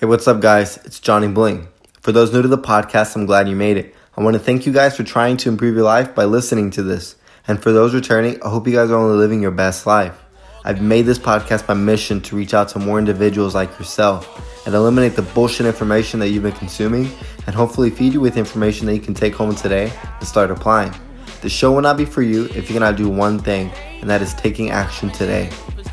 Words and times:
Hey, 0.00 0.06
what's 0.06 0.26
up, 0.26 0.40
guys? 0.40 0.78
It's 0.86 0.98
Johnny 0.98 1.28
Bling. 1.28 1.68
For 2.00 2.10
those 2.10 2.32
new 2.32 2.40
to 2.40 2.48
the 2.48 2.56
podcast, 2.56 3.14
I'm 3.14 3.26
glad 3.26 3.50
you 3.50 3.54
made 3.54 3.76
it. 3.76 3.94
I 4.16 4.22
want 4.22 4.32
to 4.32 4.40
thank 4.40 4.64
you 4.64 4.72
guys 4.72 4.96
for 4.96 5.04
trying 5.04 5.36
to 5.36 5.50
improve 5.50 5.74
your 5.74 5.84
life 5.84 6.14
by 6.14 6.24
listening 6.24 6.70
to 6.70 6.82
this. 6.82 7.16
And 7.46 7.62
for 7.62 7.70
those 7.70 7.92
returning, 7.92 8.42
I 8.42 8.48
hope 8.48 8.66
you 8.66 8.72
guys 8.72 8.90
are 8.90 8.96
only 8.96 9.18
living 9.18 9.42
your 9.42 9.50
best 9.50 9.86
life. 9.86 10.18
I've 10.64 10.80
made 10.80 11.04
this 11.04 11.18
podcast 11.18 11.68
my 11.68 11.74
mission 11.74 12.22
to 12.22 12.34
reach 12.34 12.54
out 12.54 12.70
to 12.70 12.78
more 12.78 12.98
individuals 12.98 13.54
like 13.54 13.78
yourself 13.78 14.64
and 14.64 14.74
eliminate 14.74 15.16
the 15.16 15.22
bullshit 15.34 15.66
information 15.66 16.18
that 16.20 16.30
you've 16.30 16.44
been 16.44 16.52
consuming 16.52 17.10
and 17.46 17.54
hopefully 17.54 17.90
feed 17.90 18.14
you 18.14 18.22
with 18.22 18.38
information 18.38 18.86
that 18.86 18.94
you 18.94 19.02
can 19.02 19.12
take 19.12 19.34
home 19.34 19.54
today 19.54 19.92
and 20.18 20.26
start 20.26 20.50
applying. 20.50 20.94
The 21.42 21.50
show 21.50 21.72
will 21.72 21.82
not 21.82 21.98
be 21.98 22.06
for 22.06 22.22
you 22.22 22.46
if 22.54 22.70
you 22.70 22.74
cannot 22.74 22.96
do 22.96 23.10
one 23.10 23.38
thing, 23.38 23.70
and 24.00 24.08
that 24.08 24.22
is 24.22 24.32
taking 24.32 24.70
action 24.70 25.10
today. 25.10 25.50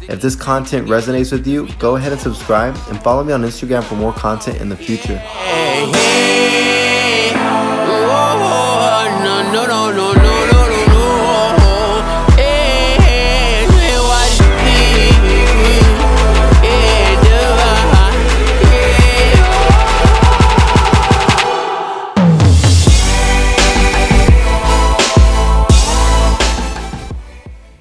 If 0.10 0.22
this 0.22 0.36
content 0.36 0.88
resonates 0.88 1.34
with 1.34 1.46
you, 1.46 1.68
go 1.80 1.98
ahead 1.98 2.14
and 2.14 2.22
subscribe 2.22 2.78
and 2.90 3.02
follow 3.04 3.24
me 3.24 3.34
on 3.34 3.42
Instagram 3.42 3.84
for 3.84 3.96
more 3.96 4.14
content 4.14 4.62
in 4.62 4.70
the 4.70 4.78
future. 4.78 5.22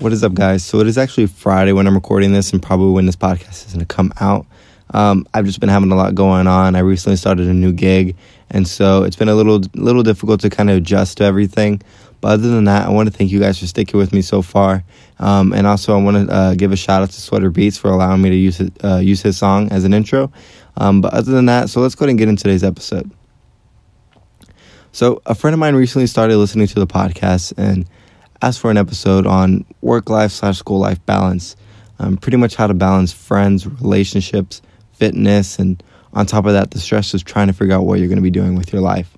What 0.06 0.12
is 0.12 0.22
up, 0.22 0.34
guys? 0.34 0.64
So 0.64 0.78
it 0.78 0.86
is 0.86 0.98
actually 0.98 1.26
Friday 1.26 1.72
when 1.72 1.88
I'm 1.88 1.96
recording 1.96 2.32
this, 2.32 2.52
and 2.52 2.62
probably 2.62 2.92
when 2.92 3.06
this 3.06 3.16
podcast 3.16 3.66
is 3.66 3.72
going 3.72 3.84
to 3.84 3.92
come 3.92 4.12
out. 4.20 4.46
Um, 4.94 5.26
I've 5.34 5.46
just 5.46 5.58
been 5.58 5.68
having 5.68 5.90
a 5.90 5.96
lot 5.96 6.14
going 6.14 6.46
on. 6.46 6.76
I 6.76 6.78
recently 6.78 7.16
started 7.16 7.48
a 7.48 7.52
new 7.52 7.72
gig, 7.72 8.14
and 8.48 8.68
so 8.68 9.02
it's 9.02 9.16
been 9.16 9.28
a 9.28 9.34
little 9.34 9.62
little 9.74 10.04
difficult 10.04 10.42
to 10.42 10.48
kind 10.48 10.70
of 10.70 10.76
adjust 10.76 11.18
to 11.18 11.24
everything. 11.24 11.82
But 12.20 12.34
other 12.34 12.50
than 12.50 12.66
that, 12.66 12.86
I 12.86 12.90
want 12.90 13.10
to 13.10 13.18
thank 13.18 13.32
you 13.32 13.40
guys 13.40 13.58
for 13.58 13.66
sticking 13.66 13.98
with 13.98 14.12
me 14.12 14.22
so 14.22 14.42
far, 14.42 14.84
um, 15.18 15.52
and 15.52 15.66
also 15.66 15.98
I 15.98 16.00
want 16.00 16.28
to 16.28 16.32
uh, 16.32 16.54
give 16.54 16.70
a 16.70 16.76
shout 16.76 17.02
out 17.02 17.10
to 17.10 17.20
Sweater 17.20 17.50
Beats 17.50 17.76
for 17.76 17.90
allowing 17.90 18.22
me 18.22 18.30
to 18.30 18.36
use 18.36 18.60
it, 18.60 18.72
uh, 18.84 18.98
use 18.98 19.22
his 19.22 19.36
song 19.36 19.72
as 19.72 19.82
an 19.82 19.92
intro. 19.92 20.30
Um, 20.76 21.00
but 21.00 21.14
other 21.14 21.32
than 21.32 21.46
that, 21.46 21.68
so 21.68 21.80
let's 21.80 21.96
go 21.96 22.04
ahead 22.04 22.10
and 22.10 22.18
get 22.20 22.28
into 22.28 22.44
today's 22.44 22.62
episode. 22.62 23.10
So 24.92 25.20
a 25.26 25.34
friend 25.34 25.52
of 25.52 25.58
mine 25.58 25.74
recently 25.74 26.06
started 26.06 26.36
listening 26.36 26.68
to 26.68 26.78
the 26.78 26.86
podcast 26.86 27.54
and 27.56 27.88
asked 28.46 28.60
for 28.60 28.70
an 28.70 28.76
episode 28.76 29.26
on 29.26 29.64
work 29.80 30.08
life 30.08 30.30
slash 30.30 30.58
school 30.58 30.78
life 30.78 31.04
balance. 31.04 31.56
Um, 31.98 32.16
pretty 32.16 32.36
much 32.36 32.54
how 32.54 32.68
to 32.68 32.74
balance 32.74 33.12
friends, 33.12 33.66
relationships, 33.66 34.62
fitness, 34.92 35.58
and 35.58 35.82
on 36.12 36.26
top 36.26 36.46
of 36.46 36.52
that, 36.52 36.70
the 36.70 36.78
stress 36.78 37.12
of 37.12 37.24
trying 37.24 37.48
to 37.48 37.52
figure 37.52 37.74
out 37.74 37.84
what 37.84 37.98
you're 37.98 38.06
going 38.06 38.18
to 38.18 38.22
be 38.22 38.30
doing 38.30 38.54
with 38.54 38.72
your 38.72 38.82
life. 38.82 39.16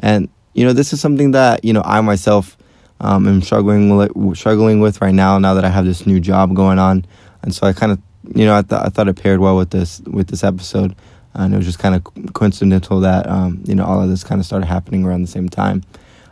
And 0.00 0.28
you 0.54 0.64
know, 0.64 0.72
this 0.72 0.92
is 0.92 1.00
something 1.00 1.30
that 1.32 1.64
you 1.64 1.72
know 1.72 1.82
I 1.84 2.00
myself 2.00 2.56
um, 3.00 3.28
am 3.28 3.42
struggling 3.42 3.96
with, 3.96 4.36
struggling 4.36 4.80
with 4.80 5.00
right 5.00 5.14
now. 5.14 5.38
Now 5.38 5.54
that 5.54 5.64
I 5.64 5.68
have 5.68 5.84
this 5.84 6.04
new 6.04 6.18
job 6.18 6.56
going 6.56 6.80
on, 6.80 7.04
and 7.42 7.54
so 7.54 7.68
I 7.68 7.72
kind 7.72 7.92
of 7.92 8.00
you 8.34 8.44
know 8.44 8.56
I, 8.56 8.62
th- 8.62 8.80
I 8.80 8.88
thought 8.88 9.06
it 9.06 9.22
paired 9.22 9.38
well 9.38 9.56
with 9.56 9.70
this 9.70 10.00
with 10.00 10.28
this 10.28 10.42
episode, 10.42 10.96
and 11.34 11.54
it 11.54 11.56
was 11.56 11.66
just 11.66 11.78
kind 11.78 11.94
of 11.94 12.32
coincidental 12.34 13.00
that 13.00 13.28
um, 13.28 13.62
you 13.66 13.76
know 13.76 13.84
all 13.84 14.02
of 14.02 14.08
this 14.08 14.24
kind 14.24 14.40
of 14.40 14.46
started 14.46 14.66
happening 14.66 15.04
around 15.04 15.22
the 15.22 15.28
same 15.28 15.48
time. 15.48 15.84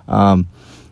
Um, 0.09 0.49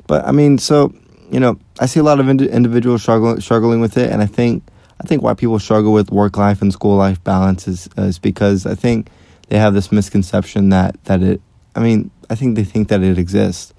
but 0.07 0.25
I 0.25 0.31
mean, 0.31 0.59
so 0.59 0.95
you 1.31 1.41
know, 1.41 1.59
I 1.79 1.87
see 1.87 2.01
a 2.01 2.03
lot 2.03 2.21
of 2.21 2.29
ind- 2.29 2.43
individuals 2.43 3.03
struggling 3.03 3.41
struggling 3.41 3.81
with 3.81 3.97
it, 3.97 4.11
and 4.11 4.21
I 4.21 4.27
think 4.27 4.65
I 5.01 5.07
think 5.07 5.23
why 5.23 5.35
people 5.35 5.59
struggle 5.59 5.93
with 5.93 6.11
work 6.11 6.37
life 6.37 6.61
and 6.61 6.73
school 6.73 6.97
life 6.97 7.23
balance 7.23 7.69
is 7.69 7.89
is 7.97 8.19
because 8.19 8.67
I 8.67 8.75
think 8.75 9.09
they 9.49 9.59
have 9.59 9.75
this 9.75 9.93
misconception 9.93 10.71
that 10.71 11.03
that 11.05 11.23
it. 11.23 11.41
I 11.75 11.81
mean, 11.81 12.11
I 12.29 12.35
think 12.35 12.57
they 12.57 12.65
think 12.65 12.89
that 12.89 13.03
it 13.03 13.19
exists, 13.19 13.73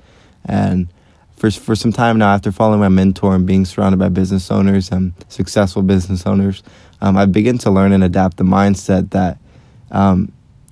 and 0.45 0.87
for 1.35 1.51
for 1.51 1.75
some 1.75 1.91
time 1.91 2.17
now, 2.17 2.33
after 2.33 2.51
following 2.51 2.79
my 2.79 2.89
mentor 2.89 3.35
and 3.35 3.45
being 3.45 3.65
surrounded 3.65 3.97
by 3.97 4.09
business 4.09 4.49
owners 4.49 4.91
and 4.91 5.13
successful 5.27 5.83
business 5.83 6.25
owners, 6.25 6.63
um, 7.01 7.17
I 7.17 7.25
begin 7.25 7.57
to 7.59 7.71
learn 7.71 7.91
and 7.91 8.03
adapt 8.03 8.37
the 8.37 8.43
mindset 8.43 9.11
that. 9.11 9.37
Um, 9.91 10.31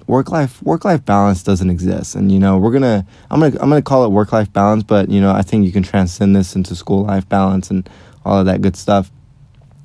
work 0.10 0.32
life 0.32 0.62
work 0.64 0.84
life 0.84 1.06
balance 1.06 1.44
doesn't 1.44 1.70
exist. 1.70 2.16
And 2.16 2.32
you 2.32 2.40
know 2.40 2.58
we're 2.58 2.72
gonna 2.72 3.06
i'm 3.30 3.40
gonna 3.40 3.56
i'm 3.62 3.70
gonna 3.70 3.82
call 3.82 4.04
it 4.06 4.10
work 4.10 4.34
life 4.34 4.52
balance 4.52 4.84
but 4.84 5.10
you 5.10 5.22
know 5.22 5.32
i 5.32 5.44
think 5.44 5.66
you 5.66 5.72
can 5.72 5.84
transcend 5.84 6.36
this 6.36 6.56
into 6.56 6.76
school 6.76 7.04
life 7.06 7.30
balance 7.30 7.70
and 7.70 7.88
all 8.26 8.40
of 8.40 8.48
that 8.48 8.62
good 8.62 8.76
stuff. 8.76 9.12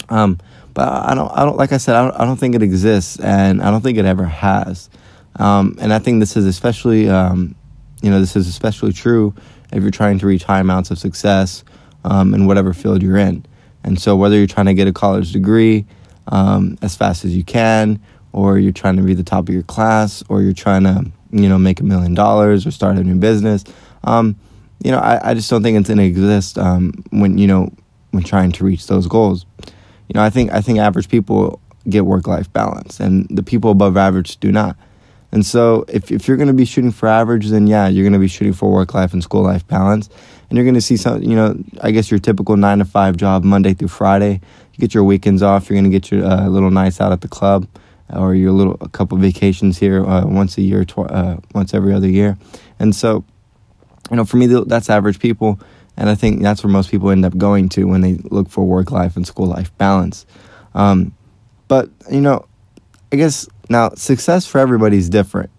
Um 0.09 0.39
but 0.73 0.89
i 0.89 1.15
don't 1.15 1.31
i 1.33 1.45
don't 1.45 1.57
like 1.57 1.73
i 1.73 1.77
said 1.77 1.95
i 1.95 2.03
don't, 2.03 2.21
I 2.21 2.25
don't 2.25 2.37
think 2.37 2.57
it 2.57 2.63
exists 2.63 3.21
and 3.21 3.63
i 3.63 3.71
don't 3.71 3.83
think 3.83 3.99
it 3.99 4.07
ever 4.07 4.25
has. 4.25 4.89
Um 5.37 5.77
and 5.79 5.93
i 5.93 5.99
think 5.99 6.21
this 6.21 6.37
is 6.37 6.47
especially 6.47 7.09
um 7.09 7.55
you 8.03 8.11
know 8.11 8.19
this 8.19 8.35
is 8.35 8.49
especially 8.49 8.93
true 8.93 9.35
if 9.73 9.83
you're 9.83 9.91
trying 9.91 10.19
to 10.19 10.27
reach 10.27 10.45
high 10.45 10.61
amounts 10.61 10.91
of 10.91 10.99
success 10.99 11.65
um, 12.05 12.35
in 12.35 12.47
whatever 12.47 12.73
field 12.73 13.03
you're 13.03 13.17
in. 13.17 13.45
And 13.83 14.01
so 14.01 14.15
whether 14.15 14.37
you're 14.37 14.47
trying 14.47 14.67
to 14.67 14.75
get 14.75 14.87
a 14.87 14.93
college 14.93 15.33
degree 15.33 15.85
um, 16.29 16.79
as 16.81 16.95
fast 16.95 17.25
as 17.25 17.37
you 17.37 17.45
can 17.45 18.01
or 18.35 18.59
you're 18.59 18.73
trying 18.73 18.97
to 18.97 19.03
be 19.03 19.15
the 19.15 19.23
top 19.23 19.49
of 19.49 19.55
your 19.55 19.63
class, 19.63 20.25
or 20.29 20.43
you're 20.43 20.53
trying 20.53 20.83
to, 20.83 21.07
you 21.31 21.49
know, 21.49 21.57
make 21.57 21.79
a 21.79 21.85
million 21.85 22.15
dollars 22.15 22.67
or 22.67 22.73
start 22.73 22.97
a 22.97 23.05
new 23.05 23.15
business. 23.15 23.63
Um, 24.03 24.35
you 24.83 24.91
know, 24.91 24.99
I, 24.99 25.31
I 25.31 25.35
just 25.35 25.49
don't 25.49 25.63
think 25.63 25.79
it's 25.79 25.89
going 25.89 25.99
to 25.99 26.05
exist 26.05 26.59
um, 26.59 26.93
when 27.11 27.39
you 27.39 27.47
know 27.47 27.73
when 28.11 28.25
trying 28.25 28.51
to 28.53 28.65
reach 28.65 28.89
those 28.89 29.07
goals. 29.07 29.47
You 30.09 30.15
know, 30.15 30.23
I 30.23 30.31
think 30.31 30.53
I 30.53 30.61
think 30.61 30.81
average 30.81 31.09
people 31.09 31.61
get 31.89 32.07
work 32.07 32.27
life 32.27 32.53
balance, 32.53 32.99
and 32.99 33.27
the 33.31 33.45
people 33.45 33.71
above 33.71 33.97
average 33.97 34.37
do 34.39 34.51
not. 34.51 34.77
And 35.31 35.47
so, 35.47 35.85
if 35.87 36.11
if 36.11 36.27
you're 36.27 36.37
going 36.37 36.49
to 36.49 36.55
be 36.55 36.65
shooting 36.65 36.91
for 36.91 37.09
average, 37.09 37.47
then 37.51 37.69
yeah, 37.69 37.87
you're 37.87 38.05
going 38.05 38.15
to 38.15 38.19
be 38.19 38.29
shooting 38.29 38.53
for 38.53 38.73
work 38.73 38.95
life 38.95 39.13
and 39.13 39.23
school 39.23 39.43
life 39.43 39.65
balance, 39.69 40.11
and 40.51 40.57
you're 40.59 40.65
going 40.65 40.75
to 40.75 40.81
see 40.81 40.97
some. 40.97 41.23
You 41.23 41.37
know, 41.37 41.57
I 41.81 41.93
guess 41.93 42.11
your 42.11 42.19
typical 42.19 42.57
nine 42.57 42.79
to 42.79 42.85
five 42.85 43.17
job, 43.17 43.45
Monday 43.45 43.75
through 43.75 43.89
Friday. 43.89 44.41
You 44.73 44.81
get 44.81 44.93
your 44.93 45.05
weekends 45.05 45.41
off. 45.41 45.71
You're 45.71 45.77
going 45.77 45.85
to 45.85 45.97
get 45.97 46.11
your 46.11 46.25
uh, 46.25 46.49
little 46.49 46.73
nights 46.73 47.01
out 47.01 47.13
at 47.13 47.21
the 47.21 47.29
club 47.29 47.69
or 48.11 48.35
your 48.35 48.53
little 48.53 48.77
a 48.81 48.89
couple 48.89 49.17
vacations 49.19 49.79
here 49.79 50.05
uh, 50.05 50.27
once 50.27 50.59
a 50.59 50.63
year, 50.63 50.85
tw- 50.85 51.11
uh, 51.11 51.37
once 51.55 51.75
every 51.75 51.93
other 51.93 52.09
year, 52.09 52.37
and 52.79 52.95
so 52.95 53.25
you 54.11 54.17
know 54.17 54.25
for 54.25 54.37
me 54.37 54.47
that's 54.47 54.91
average 54.91 55.19
people, 55.19 55.59
and 55.97 56.09
I 56.09 56.15
think 56.15 56.43
that's 56.43 56.63
where 56.63 56.73
most 56.73 56.91
people 56.91 57.11
end 57.11 57.25
up 57.25 57.37
going 57.37 57.69
to 57.71 57.85
when 57.85 58.01
they 58.01 58.15
look 58.25 58.49
for 58.49 58.65
work 58.65 58.91
life 58.91 59.17
and 59.17 59.27
school 59.27 59.47
life 59.47 59.77
balance. 59.79 60.27
Um, 60.75 61.15
but 61.69 61.89
you 62.11 62.21
know, 62.21 62.47
I 63.13 63.17
guess 63.17 63.49
now 63.69 63.91
success 63.91 64.47
for 64.47 64.59
everybody 64.59 64.99
is 64.99 65.09
different. 65.09 65.51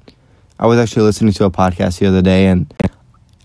I 0.59 0.67
was 0.67 0.79
actually 0.79 1.03
listening 1.03 1.33
to 1.33 1.45
a 1.45 1.51
podcast 1.51 1.99
the 1.99 2.07
other 2.07 2.21
day, 2.21 2.47
and 2.47 2.73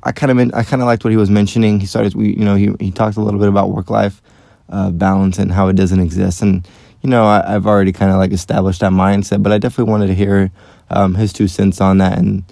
I 0.03 0.13
kind 0.13 0.31
of 0.31 0.55
I 0.55 0.63
kind 0.63 0.83
of 0.83 0.87
liked 0.87 1.05
what 1.05 1.11
he 1.11 1.17
was 1.17 1.31
mentioning. 1.31 1.81
He 1.81 1.87
started, 1.87 2.15
you 2.15 2.45
know, 2.45 2.55
he 2.55 2.71
he 2.79 2.91
talked 2.91 3.17
a 3.17 3.21
little 3.21 3.41
bit 3.41 3.49
about 3.49 3.71
work 3.71 3.91
life 3.91 4.23
uh, 4.69 4.91
balance 4.91 5.39
and 5.39 5.53
how 5.53 5.69
it 5.69 5.75
doesn't 5.75 6.01
exist, 6.01 6.43
and 6.43 6.67
you 7.03 7.09
know, 7.09 7.25
I, 7.25 7.53
have 7.53 7.67
already 7.67 7.93
kind 7.93 8.11
of 8.11 8.19
like 8.19 8.33
established 8.33 8.81
that 8.81 8.93
mindset, 8.93 9.43
but 9.43 9.53
I 9.53 9.59
definitely 9.59 9.91
wanted 9.91 10.09
to 10.09 10.15
hear 10.15 10.51
um, 10.91 11.15
his 11.15 11.33
two 11.33 11.49
cents 11.49 11.81
on 11.81 11.99
that 11.99 12.19
and 12.19 12.45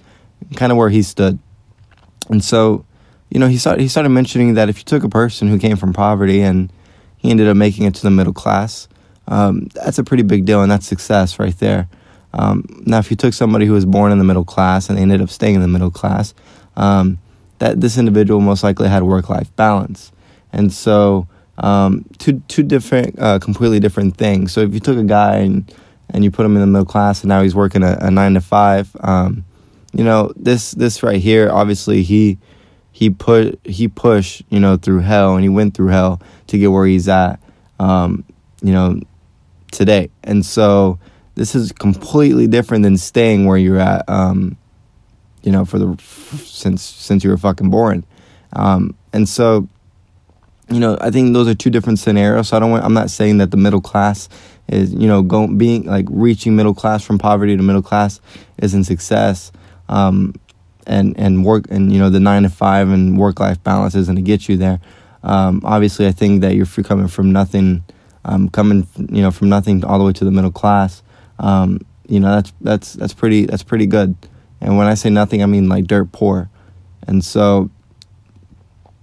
kind 0.55 0.71
of 0.71 0.77
where 0.77 0.89
he 0.89 1.03
stood. 1.03 1.39
And 2.29 2.43
so, 2.43 2.85
you 3.29 3.39
know, 3.39 3.47
he 3.47 3.57
started 3.57 3.81
he 3.81 3.87
started 3.87 4.09
mentioning 4.09 4.55
that 4.55 4.69
if 4.69 4.79
you 4.79 4.83
took 4.83 5.03
a 5.03 5.09
person 5.09 5.49
who 5.49 5.59
came 5.59 5.77
from 5.77 5.93
poverty 5.93 6.41
and 6.41 6.71
he 7.17 7.29
ended 7.29 7.47
up 7.47 7.57
making 7.57 7.85
it 7.85 7.95
to 7.95 8.01
the 8.01 8.11
middle 8.11 8.33
class, 8.33 8.87
um, 9.27 9.67
that's 9.75 9.99
a 9.99 10.03
pretty 10.03 10.23
big 10.23 10.45
deal, 10.45 10.61
and 10.61 10.71
that's 10.71 10.87
success 10.87 11.37
right 11.37 11.57
there. 11.59 11.87
Um, 12.33 12.65
now, 12.85 12.99
if 12.99 13.11
you 13.11 13.17
took 13.17 13.33
somebody 13.33 13.65
who 13.65 13.73
was 13.73 13.85
born 13.85 14.11
in 14.11 14.17
the 14.17 14.23
middle 14.23 14.45
class 14.45 14.89
and 14.89 14.97
they 14.97 15.01
ended 15.01 15.21
up 15.21 15.29
staying 15.29 15.55
in 15.55 15.61
the 15.61 15.67
middle 15.67 15.91
class, 15.91 16.33
um, 16.75 17.17
that 17.59 17.81
this 17.81 17.97
individual 17.97 18.39
most 18.39 18.63
likely 18.63 18.87
had 18.87 19.03
work 19.03 19.29
life 19.29 19.55
balance, 19.55 20.11
and 20.51 20.73
so 20.73 21.27
um, 21.59 22.05
two 22.17 22.41
two 22.47 22.63
different, 22.63 23.17
uh, 23.19 23.39
completely 23.39 23.79
different 23.79 24.17
things. 24.17 24.51
So 24.51 24.61
if 24.61 24.73
you 24.73 24.79
took 24.79 24.97
a 24.97 25.03
guy 25.03 25.37
and 25.37 25.73
and 26.09 26.23
you 26.23 26.31
put 26.31 26.45
him 26.45 26.55
in 26.55 26.61
the 26.61 26.67
middle 26.67 26.85
class, 26.85 27.21
and 27.21 27.29
now 27.29 27.41
he's 27.41 27.55
working 27.55 27.83
a, 27.83 27.97
a 28.01 28.11
nine 28.11 28.33
to 28.33 28.41
five, 28.41 28.95
um, 29.01 29.45
you 29.93 30.03
know 30.03 30.31
this 30.35 30.71
this 30.71 31.03
right 31.03 31.21
here. 31.21 31.49
Obviously, 31.51 32.03
he 32.03 32.37
he 32.91 33.09
put 33.09 33.59
he 33.65 33.87
pushed 33.87 34.43
you 34.49 34.59
know 34.59 34.77
through 34.77 34.99
hell, 34.99 35.35
and 35.35 35.43
he 35.43 35.49
went 35.49 35.73
through 35.73 35.89
hell 35.89 36.21
to 36.47 36.57
get 36.57 36.71
where 36.71 36.85
he's 36.85 37.07
at. 37.07 37.39
Um, 37.79 38.25
you 38.61 38.73
know 38.73 38.99
today, 39.71 40.09
and 40.23 40.45
so 40.45 40.99
this 41.35 41.55
is 41.55 41.71
completely 41.71 42.47
different 42.47 42.83
than 42.83 42.97
staying 42.97 43.45
where 43.45 43.57
you're 43.57 43.79
at. 43.79 44.07
Um, 44.09 44.57
you 45.43 45.51
know, 45.51 45.65
for 45.65 45.79
the 45.79 45.97
since 46.43 46.81
since 46.81 47.23
you 47.23 47.29
were 47.29 47.37
fucking 47.37 47.69
born, 47.69 48.05
um, 48.53 48.95
and 49.13 49.27
so 49.27 49.67
you 50.71 50.79
know, 50.79 50.97
I 51.01 51.11
think 51.11 51.33
those 51.33 51.47
are 51.47 51.55
two 51.55 51.69
different 51.69 51.99
scenarios. 51.99 52.49
So 52.49 52.57
I 52.57 52.59
don't 52.59 52.71
want, 52.71 52.83
I'm 52.83 52.93
not 52.93 53.09
saying 53.09 53.37
that 53.39 53.51
the 53.51 53.57
middle 53.57 53.81
class 53.81 54.29
is, 54.67 54.93
you 54.93 55.07
know, 55.07 55.21
going 55.21 55.57
being 55.57 55.85
like 55.85 56.05
reaching 56.09 56.55
middle 56.55 56.73
class 56.73 57.03
from 57.03 57.17
poverty 57.17 57.57
to 57.57 57.63
middle 57.63 57.81
class 57.81 58.19
isn't 58.57 58.83
success. 58.85 59.51
Um, 59.87 60.33
and 60.89 61.17
and 61.19 61.45
work 61.45 61.65
and 61.69 61.93
you 61.93 61.99
know 61.99 62.09
the 62.09 62.19
nine 62.19 62.43
to 62.43 62.49
five 62.49 62.89
and 62.89 63.17
work 63.17 63.39
life 63.39 63.63
balance 63.63 63.95
isn't 63.95 64.15
to 64.15 64.21
get 64.21 64.49
you 64.49 64.57
there. 64.57 64.81
Um, 65.23 65.61
obviously, 65.63 66.07
I 66.07 66.11
think 66.11 66.41
that 66.41 66.55
you're 66.55 66.65
coming 66.65 67.07
from 67.07 67.31
nothing, 67.31 67.83
um, 68.25 68.49
coming 68.49 68.87
you 68.97 69.21
know 69.21 69.31
from 69.31 69.49
nothing 69.49 69.85
all 69.85 69.99
the 69.99 70.05
way 70.05 70.13
to 70.13 70.25
the 70.25 70.31
middle 70.31 70.51
class. 70.51 71.03
Um, 71.37 71.85
you 72.07 72.19
know 72.19 72.31
that's 72.31 72.53
that's 72.59 72.93
that's 72.93 73.13
pretty 73.13 73.45
that's 73.45 73.63
pretty 73.63 73.85
good. 73.85 74.15
And 74.59 74.77
when 74.77 74.87
I 74.87 74.95
say 74.95 75.09
nothing, 75.09 75.43
I 75.43 75.45
mean 75.45 75.69
like 75.69 75.85
dirt 75.85 76.11
poor. 76.11 76.49
And 77.07 77.23
so, 77.23 77.69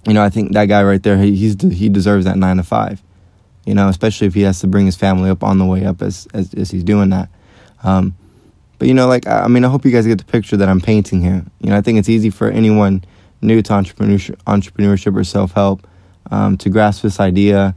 you 0.06 0.14
know, 0.14 0.22
I 0.22 0.30
think 0.30 0.52
that 0.52 0.66
guy 0.66 0.82
right 0.84 1.02
there, 1.02 1.18
he, 1.18 1.34
he's 1.34 1.60
he 1.60 1.88
deserves 1.88 2.24
that 2.24 2.36
nine 2.36 2.58
to 2.58 2.62
five. 2.62 3.02
You 3.64 3.74
know, 3.74 3.88
especially 3.88 4.28
if 4.28 4.34
he 4.34 4.42
has 4.42 4.60
to 4.60 4.68
bring 4.68 4.86
his 4.86 4.94
family 4.94 5.28
up 5.28 5.42
on 5.42 5.58
the 5.58 5.64
way 5.64 5.84
up 5.84 6.00
as 6.00 6.28
as, 6.32 6.54
as 6.54 6.70
he's 6.70 6.84
doing 6.84 7.10
that. 7.10 7.28
Um, 7.82 8.14
but 8.78 8.88
you 8.88 8.94
know, 8.94 9.08
like 9.08 9.26
I 9.26 9.48
mean, 9.48 9.64
I 9.64 9.68
hope 9.68 9.84
you 9.84 9.90
guys 9.90 10.06
get 10.06 10.18
the 10.18 10.24
picture 10.24 10.56
that 10.56 10.68
I'm 10.68 10.80
painting 10.80 11.22
here. 11.22 11.44
You 11.60 11.70
know, 11.70 11.76
I 11.76 11.80
think 11.80 11.98
it's 11.98 12.08
easy 12.08 12.30
for 12.30 12.48
anyone 12.48 13.04
new 13.40 13.60
to 13.62 13.72
entrepreneurship, 13.72 14.36
entrepreneurship 14.44 15.16
or 15.16 15.24
self 15.24 15.52
help 15.52 15.86
um, 16.30 16.56
to 16.58 16.70
grasp 16.70 17.02
this 17.02 17.18
idea 17.18 17.74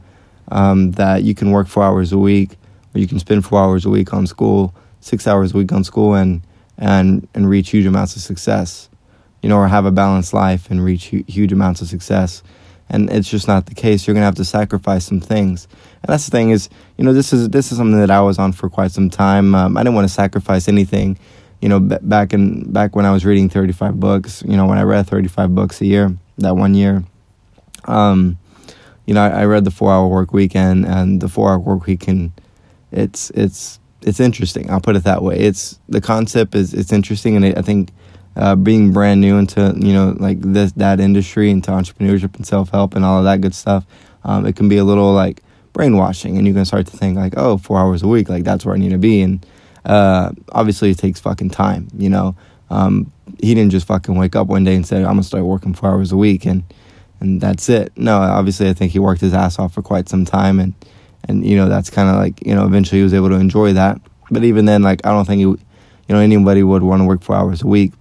um, 0.50 0.92
that 0.92 1.22
you 1.24 1.34
can 1.34 1.50
work 1.50 1.66
four 1.66 1.82
hours 1.82 2.12
a 2.12 2.18
week, 2.18 2.56
or 2.94 3.00
you 3.00 3.08
can 3.08 3.18
spend 3.18 3.44
four 3.44 3.60
hours 3.60 3.84
a 3.84 3.90
week 3.90 4.12
on 4.12 4.26
school, 4.26 4.74
six 5.00 5.26
hours 5.26 5.52
a 5.54 5.56
week 5.56 5.72
on 5.72 5.82
school, 5.84 6.14
and 6.14 6.42
and 6.78 7.26
and 7.34 7.48
reach 7.48 7.70
huge 7.70 7.86
amounts 7.86 8.14
of 8.14 8.22
success. 8.22 8.89
You 9.42 9.48
know, 9.48 9.56
or 9.56 9.68
have 9.68 9.86
a 9.86 9.90
balanced 9.90 10.32
life 10.32 10.70
and 10.70 10.84
reach 10.84 11.08
hu- 11.10 11.24
huge 11.26 11.52
amounts 11.52 11.80
of 11.80 11.88
success. 11.88 12.42
And 12.88 13.08
it's 13.10 13.30
just 13.30 13.46
not 13.46 13.66
the 13.66 13.74
case. 13.74 14.06
You're 14.06 14.14
gonna 14.14 14.26
have 14.26 14.34
to 14.36 14.44
sacrifice 14.44 15.04
some 15.04 15.20
things. 15.20 15.68
And 16.02 16.12
that's 16.12 16.24
the 16.24 16.30
thing 16.30 16.50
is, 16.50 16.68
you 16.96 17.04
know, 17.04 17.12
this 17.12 17.32
is 17.32 17.48
this 17.50 17.70
is 17.72 17.78
something 17.78 17.98
that 18.00 18.10
I 18.10 18.20
was 18.20 18.38
on 18.38 18.52
for 18.52 18.68
quite 18.68 18.90
some 18.90 19.10
time. 19.10 19.54
Um, 19.54 19.76
I 19.76 19.82
didn't 19.82 19.94
want 19.94 20.08
to 20.08 20.12
sacrifice 20.12 20.68
anything. 20.68 21.18
You 21.60 21.68
know, 21.68 21.80
b- 21.80 21.98
back 22.02 22.32
in 22.32 22.70
back 22.72 22.96
when 22.96 23.06
I 23.06 23.12
was 23.12 23.24
reading 23.24 23.48
35 23.48 24.00
books. 24.00 24.42
You 24.46 24.56
know, 24.56 24.66
when 24.66 24.78
I 24.78 24.82
read 24.82 25.06
35 25.06 25.54
books 25.54 25.80
a 25.80 25.86
year, 25.86 26.16
that 26.38 26.56
one 26.56 26.74
year. 26.74 27.04
Um, 27.84 28.38
you 29.06 29.14
know, 29.14 29.22
I, 29.22 29.42
I 29.42 29.44
read 29.44 29.64
the 29.64 29.70
Four 29.70 29.92
Hour 29.92 30.08
Work 30.08 30.32
Week 30.32 30.54
and 30.54 31.20
the 31.20 31.28
Four 31.28 31.50
Hour 31.50 31.58
Work 31.58 31.86
Week 31.86 32.06
and 32.08 32.32
it's 32.92 33.30
it's 33.30 33.78
it's 34.02 34.20
interesting. 34.20 34.70
I'll 34.70 34.80
put 34.80 34.96
it 34.96 35.04
that 35.04 35.22
way. 35.22 35.38
It's 35.38 35.78
the 35.88 36.00
concept 36.00 36.54
is 36.54 36.72
it's 36.74 36.92
interesting, 36.92 37.36
and 37.36 37.58
I 37.58 37.62
think 37.62 37.90
uh, 38.36 38.56
being 38.56 38.92
brand 38.92 39.20
new 39.20 39.38
into 39.38 39.74
you 39.76 39.92
know 39.92 40.16
like 40.18 40.40
this 40.40 40.72
that 40.72 41.00
industry 41.00 41.50
into 41.50 41.70
entrepreneurship 41.70 42.34
and 42.36 42.46
self 42.46 42.70
help 42.70 42.94
and 42.94 43.04
all 43.04 43.18
of 43.18 43.24
that 43.24 43.40
good 43.40 43.54
stuff, 43.54 43.84
um, 44.24 44.46
it 44.46 44.56
can 44.56 44.68
be 44.68 44.76
a 44.76 44.84
little 44.84 45.12
like 45.12 45.42
brainwashing, 45.72 46.36
and 46.36 46.46
you 46.46 46.54
can 46.54 46.64
start 46.64 46.86
to 46.86 46.96
think 46.96 47.16
like, 47.16 47.34
oh, 47.36 47.56
four 47.56 47.78
hours 47.78 48.02
a 48.02 48.08
week, 48.08 48.28
like 48.28 48.44
that's 48.44 48.64
where 48.64 48.74
I 48.74 48.78
need 48.78 48.90
to 48.90 48.98
be, 48.98 49.22
and 49.22 49.44
uh, 49.84 50.32
obviously 50.52 50.90
it 50.90 50.98
takes 50.98 51.20
fucking 51.20 51.50
time, 51.50 51.88
you 51.96 52.08
know. 52.08 52.36
Um, 52.70 53.12
he 53.40 53.54
didn't 53.54 53.72
just 53.72 53.86
fucking 53.86 54.14
wake 54.16 54.36
up 54.36 54.46
one 54.46 54.64
day 54.64 54.76
and 54.76 54.86
say, 54.86 54.98
I'm 54.98 55.04
gonna 55.04 55.22
start 55.22 55.44
working 55.44 55.74
four 55.74 55.90
hours 55.90 56.12
a 56.12 56.16
week, 56.16 56.44
and 56.44 56.62
and 57.20 57.40
that's 57.40 57.68
it. 57.68 57.92
No, 57.96 58.18
obviously 58.18 58.68
I 58.68 58.72
think 58.72 58.92
he 58.92 58.98
worked 58.98 59.20
his 59.20 59.34
ass 59.34 59.58
off 59.58 59.74
for 59.74 59.82
quite 59.82 60.08
some 60.08 60.24
time, 60.24 60.58
and 60.60 60.74
and 61.28 61.44
you 61.46 61.56
know 61.56 61.68
that's 61.68 61.90
kind 61.90 62.08
of 62.08 62.16
like 62.16 62.44
you 62.46 62.54
know 62.54 62.66
eventually 62.66 63.00
he 63.00 63.04
was 63.04 63.14
able 63.14 63.28
to 63.28 63.36
enjoy 63.36 63.72
that. 63.74 64.00
But 64.30 64.44
even 64.44 64.64
then, 64.64 64.82
like 64.82 65.04
I 65.04 65.10
don't 65.10 65.26
think 65.26 65.38
he, 65.38 65.42
you 65.42 65.58
know, 66.08 66.18
anybody 66.18 66.62
would 66.62 66.82
want 66.82 67.00
to 67.00 67.04
work 67.04 67.22
four 67.22 67.36
hours 67.36 67.62
a 67.62 67.66
week. 67.66 67.92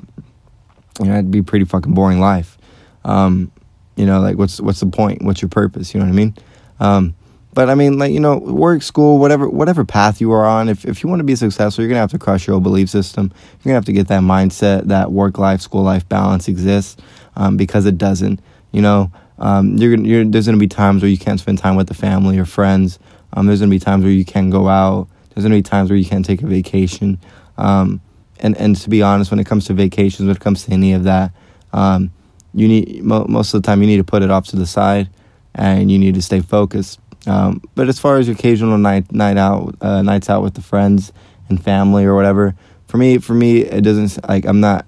You 0.99 1.05
know, 1.05 1.13
it'd 1.13 1.31
be 1.31 1.41
pretty 1.41 1.65
fucking 1.65 1.93
boring 1.93 2.19
life. 2.19 2.57
Um, 3.05 3.51
you 3.95 4.05
know, 4.05 4.19
like 4.19 4.37
what's 4.37 4.61
what's 4.61 4.79
the 4.79 4.87
point? 4.87 5.21
What's 5.21 5.41
your 5.41 5.49
purpose? 5.49 5.93
You 5.93 5.99
know 5.99 6.05
what 6.05 6.13
I 6.13 6.15
mean? 6.15 6.35
Um, 6.79 7.15
but 7.53 7.69
I 7.69 7.75
mean, 7.75 7.97
like 7.97 8.11
you 8.11 8.19
know, 8.19 8.37
work, 8.37 8.81
school, 8.81 9.17
whatever, 9.17 9.49
whatever 9.49 9.83
path 9.83 10.21
you 10.21 10.31
are 10.31 10.45
on. 10.45 10.69
If 10.69 10.85
if 10.85 11.03
you 11.03 11.09
want 11.09 11.19
to 11.19 11.25
be 11.25 11.35
successful, 11.35 11.83
you're 11.83 11.89
gonna 11.89 11.99
have 11.99 12.11
to 12.11 12.19
crush 12.19 12.47
your 12.47 12.53
old 12.53 12.63
belief 12.63 12.89
system. 12.89 13.31
You're 13.33 13.71
gonna 13.71 13.75
have 13.75 13.85
to 13.85 13.93
get 13.93 14.07
that 14.07 14.21
mindset 14.21 14.87
that 14.87 15.11
work 15.11 15.37
life, 15.37 15.61
school 15.61 15.83
life 15.83 16.07
balance 16.07 16.47
exists, 16.47 17.01
um, 17.35 17.57
because 17.57 17.85
it 17.85 17.97
doesn't. 17.97 18.39
You 18.71 18.81
know, 18.81 19.11
um, 19.39 19.77
you're, 19.77 19.97
you're, 19.99 20.25
there's 20.25 20.45
gonna 20.45 20.57
be 20.57 20.67
times 20.67 21.01
where 21.01 21.09
you 21.09 21.17
can't 21.17 21.39
spend 21.39 21.57
time 21.57 21.75
with 21.75 21.87
the 21.87 21.93
family 21.93 22.37
or 22.37 22.45
friends. 22.45 22.99
Um, 23.33 23.47
there's 23.47 23.59
gonna 23.59 23.69
be 23.69 23.79
times 23.79 24.03
where 24.03 24.13
you 24.13 24.25
can't 24.25 24.51
go 24.51 24.69
out. 24.69 25.07
There's 25.33 25.43
gonna 25.43 25.55
be 25.55 25.63
times 25.63 25.89
where 25.89 25.97
you 25.97 26.05
can't 26.05 26.23
take 26.23 26.41
a 26.41 26.47
vacation. 26.47 27.19
Um, 27.57 27.99
and 28.39 28.57
and 28.57 28.75
to 28.77 28.89
be 28.89 29.01
honest, 29.01 29.31
when 29.31 29.39
it 29.39 29.45
comes 29.45 29.65
to 29.65 29.73
vacations, 29.73 30.27
when 30.27 30.35
it 30.35 30.41
comes 30.41 30.65
to 30.65 30.71
any 30.71 30.93
of 30.93 31.03
that, 31.03 31.31
um, 31.73 32.11
you 32.53 32.67
need 32.67 33.03
mo- 33.03 33.25
most 33.27 33.53
of 33.53 33.61
the 33.61 33.65
time 33.65 33.81
you 33.81 33.87
need 33.87 33.97
to 33.97 34.03
put 34.03 34.23
it 34.23 34.31
off 34.31 34.47
to 34.47 34.55
the 34.55 34.65
side, 34.65 35.09
and 35.55 35.91
you 35.91 35.99
need 35.99 36.15
to 36.15 36.21
stay 36.21 36.41
focused. 36.41 36.99
Um, 37.27 37.61
but 37.75 37.89
as 37.89 37.99
far 37.99 38.17
as 38.17 38.29
occasional 38.29 38.77
night 38.77 39.11
night 39.11 39.37
out 39.37 39.75
uh, 39.81 40.01
nights 40.01 40.29
out 40.29 40.41
with 40.41 40.53
the 40.53 40.61
friends 40.61 41.11
and 41.49 41.63
family 41.63 42.05
or 42.05 42.15
whatever, 42.15 42.55
for 42.87 42.97
me 42.97 43.17
for 43.17 43.33
me 43.33 43.59
it 43.59 43.81
doesn't 43.81 44.27
like 44.27 44.45
I'm 44.45 44.59
not. 44.59 44.85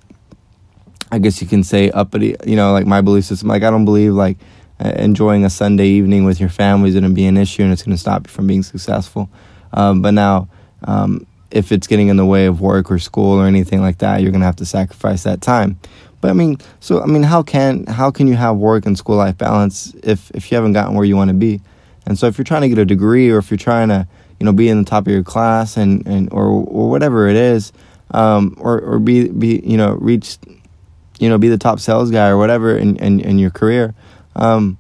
I 1.13 1.19
guess 1.19 1.42
you 1.42 1.47
can 1.47 1.63
say 1.65 1.89
uppity, 1.89 2.38
you 2.45 2.56
know, 2.56 2.71
like 2.71 2.86
my 2.86 3.01
belief 3.01 3.25
system. 3.25 3.50
Like 3.50 3.63
I 3.63 3.69
don't 3.69 3.83
believe 3.83 4.13
like 4.13 4.38
enjoying 4.80 5.45
a 5.45 5.50
Sunday 5.50 5.88
evening 5.88 6.24
with 6.24 6.39
your 6.39 6.50
family 6.50 6.89
is 6.89 6.95
going 6.95 7.04
to 7.04 7.09
be 7.09 7.25
an 7.25 7.38
issue 7.38 7.63
and 7.63 7.71
it's 7.71 7.83
going 7.83 7.95
to 7.95 8.00
stop 8.00 8.27
you 8.27 8.31
from 8.31 8.47
being 8.47 8.63
successful. 8.63 9.30
Um, 9.74 10.01
but 10.01 10.12
now, 10.12 10.50
um, 10.83 11.25
if 11.51 11.71
it's 11.71 11.88
getting 11.88 12.07
in 12.07 12.18
the 12.18 12.25
way 12.25 12.45
of 12.45 12.62
work 12.62 12.92
or 12.92 13.00
school 13.00 13.39
or 13.39 13.45
anything 13.45 13.81
like 13.81 14.00
that, 14.00 14.21
you're 14.21 14.31
to 14.31 14.39
have 14.39 14.56
to 14.57 14.65
sacrifice 14.65 15.24
that 15.24 15.42
time. 15.42 15.80
But 16.21 16.30
I 16.30 16.33
mean, 16.33 16.57
so 16.80 17.01
I 17.01 17.07
mean, 17.07 17.24
how 17.24 17.44
can 17.44 17.86
how 17.88 18.12
can 18.12 18.27
you 18.27 18.36
have 18.36 18.57
work 18.57 18.86
and 18.86 18.98
school 18.98 19.18
life 19.18 19.38
balance 19.38 19.94
if 20.03 20.31
if 20.31 20.51
you 20.51 20.56
haven't 20.56 20.74
gotten 20.74 20.95
where 20.95 21.06
you 21.06 21.18
want 21.18 21.30
to 21.30 21.36
be? 21.36 21.62
And 22.06 22.18
so 22.18 22.27
if 22.27 22.38
you're 22.38 22.45
trying 22.45 22.62
to 22.62 22.69
get 22.69 22.77
a 22.77 22.86
degree 22.86 23.30
or 23.30 23.38
if 23.38 23.50
you're 23.51 23.57
trying 23.57 23.89
to, 23.89 24.07
you 24.39 24.45
know, 24.45 24.53
be 24.53 24.69
in 24.69 24.77
the 24.77 24.89
top 24.89 25.07
of 25.07 25.13
your 25.13 25.24
class 25.24 25.77
and, 25.77 26.06
and 26.07 26.31
or 26.31 26.45
or 26.45 26.89
whatever 26.89 27.27
it 27.27 27.36
is, 27.36 27.74
um, 28.12 28.56
or 28.59 28.80
or 28.81 29.00
be 29.00 29.30
be 29.30 29.62
you 29.65 29.77
know 29.77 29.94
reach, 29.94 30.38
you 31.19 31.27
know, 31.27 31.38
be 31.38 31.50
the 31.50 31.57
top 31.57 31.80
sales 31.80 32.12
guy 32.12 32.27
or 32.27 32.38
whatever 32.38 32.77
in 32.77 32.97
in, 32.97 33.19
in 33.19 33.39
your 33.39 33.51
career, 33.51 33.95
um, 34.36 34.77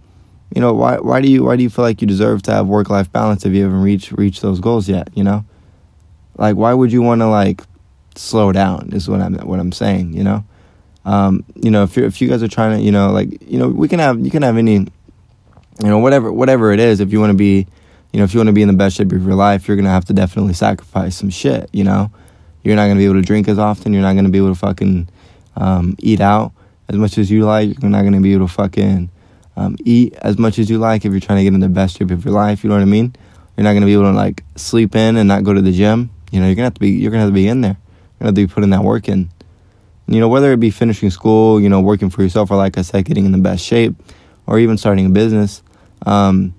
you 0.53 0.61
know, 0.61 0.73
why 0.73 0.97
why 0.97 1.21
do 1.21 1.29
you 1.29 1.43
why 1.43 1.55
do 1.55 1.63
you 1.63 1.69
feel 1.69 1.85
like 1.85 2.01
you 2.01 2.07
deserve 2.07 2.43
to 2.43 2.51
have 2.51 2.67
work 2.67 2.89
life 2.89 3.11
balance 3.11 3.45
if 3.45 3.53
you 3.53 3.63
haven't 3.63 3.81
reached 3.81 4.11
reached 4.11 4.41
those 4.41 4.59
goals 4.59 4.87
yet? 4.87 5.09
You 5.15 5.23
know, 5.23 5.45
like 6.41 6.55
why 6.55 6.73
would 6.73 6.91
you 6.91 7.01
want 7.01 7.21
to 7.21 7.27
like 7.27 7.61
slow 8.15 8.51
down? 8.51 8.89
Is 8.93 9.07
what 9.07 9.21
I'm 9.21 9.35
what 9.35 9.59
I'm 9.59 9.71
saying. 9.71 10.13
You 10.13 10.23
know. 10.23 10.43
Um, 11.03 11.43
you 11.55 11.71
know, 11.71 11.81
if 11.83 11.97
you 11.97 12.05
if 12.05 12.21
you 12.21 12.27
guys 12.27 12.43
are 12.43 12.47
trying 12.47 12.77
to, 12.77 12.83
you 12.83 12.91
know, 12.91 13.11
like, 13.11 13.41
you 13.49 13.57
know, 13.57 13.67
we 13.67 13.87
can 13.87 13.97
have 13.97 14.19
you 14.19 14.29
can 14.29 14.43
have 14.43 14.55
any 14.57 14.85
you 15.81 15.89
know 15.89 15.97
whatever 15.97 16.31
whatever 16.31 16.71
it 16.71 16.79
is 16.79 16.99
if 16.99 17.11
you 17.11 17.19
want 17.19 17.31
to 17.31 17.37
be 17.37 17.67
you 18.11 18.19
know 18.19 18.23
if 18.23 18.33
you 18.33 18.39
want 18.39 18.47
to 18.47 18.53
be 18.53 18.61
in 18.61 18.67
the 18.67 18.73
best 18.73 18.97
shape 18.97 19.11
of 19.11 19.25
your 19.25 19.35
life 19.35 19.67
you're 19.67 19.77
gonna 19.77 19.89
have 19.89 20.05
to 20.05 20.13
definitely 20.13 20.53
sacrifice 20.53 21.15
some 21.15 21.29
shit 21.29 21.69
you 21.73 21.83
know 21.83 22.11
you're 22.63 22.75
not 22.75 22.87
gonna 22.87 22.99
be 22.99 23.05
able 23.05 23.15
to 23.15 23.21
drink 23.21 23.47
as 23.47 23.57
often 23.57 23.93
you're 23.93 24.01
not 24.01 24.15
gonna 24.15 24.29
be 24.29 24.37
able 24.37 24.53
to 24.53 24.59
fucking 24.59 25.07
um, 25.55 25.95
eat 25.99 26.21
out 26.21 26.51
as 26.89 26.95
much 26.95 27.17
as 27.17 27.31
you 27.31 27.45
like 27.45 27.81
you're 27.81 27.91
not 27.91 28.03
gonna 28.03 28.21
be 28.21 28.33
able 28.33 28.47
to 28.47 28.53
fucking 28.53 29.09
um, 29.55 29.75
eat 29.83 30.13
as 30.21 30.37
much 30.37 30.59
as 30.59 30.69
you 30.69 30.77
like 30.77 31.03
if 31.03 31.11
you're 31.11 31.19
trying 31.19 31.37
to 31.37 31.43
get 31.43 31.53
in 31.53 31.59
the 31.59 31.69
best 31.69 31.97
shape 31.97 32.11
of 32.11 32.23
your 32.23 32.33
life 32.33 32.63
you 32.63 32.69
know 32.69 32.75
what 32.75 32.81
i 32.81 32.85
mean 32.85 33.15
you're 33.55 33.63
not 33.63 33.73
gonna 33.73 33.85
be 33.85 33.93
able 33.93 34.03
to 34.03 34.11
like 34.11 34.43
sleep 34.55 34.95
in 34.95 35.17
and 35.17 35.27
not 35.27 35.43
go 35.43 35.53
to 35.53 35.61
the 35.61 35.71
gym 35.71 36.09
you 36.31 36.39
know 36.39 36.47
you're 36.47 36.55
gonna 36.55 36.65
have 36.65 36.73
to 36.73 36.79
be 36.79 36.91
you're 36.91 37.11
gonna 37.11 37.21
have 37.21 37.29
to 37.29 37.33
be 37.33 37.47
in 37.47 37.61
there. 37.61 37.77
You're 37.77 38.19
gonna 38.19 38.29
have 38.29 38.35
to 38.35 38.47
be 38.47 38.53
putting 38.53 38.71
that 38.71 38.83
work 38.83 39.07
in. 39.07 39.29
You 40.07 40.19
know 40.19 40.27
whether 40.27 40.51
it 40.51 40.59
be 40.59 40.71
finishing 40.71 41.09
school 41.09 41.61
you 41.61 41.69
know 41.69 41.79
working 41.79 42.09
for 42.09 42.21
yourself 42.21 42.51
or 42.51 42.57
like 42.57 42.77
i 42.77 42.81
said 42.81 43.05
getting 43.05 43.25
in 43.25 43.31
the 43.31 43.37
best 43.37 43.63
shape 43.63 43.95
or 44.47 44.59
even 44.59 44.77
starting 44.77 45.05
a 45.05 45.09
business, 45.09 45.63
um, 46.05 46.53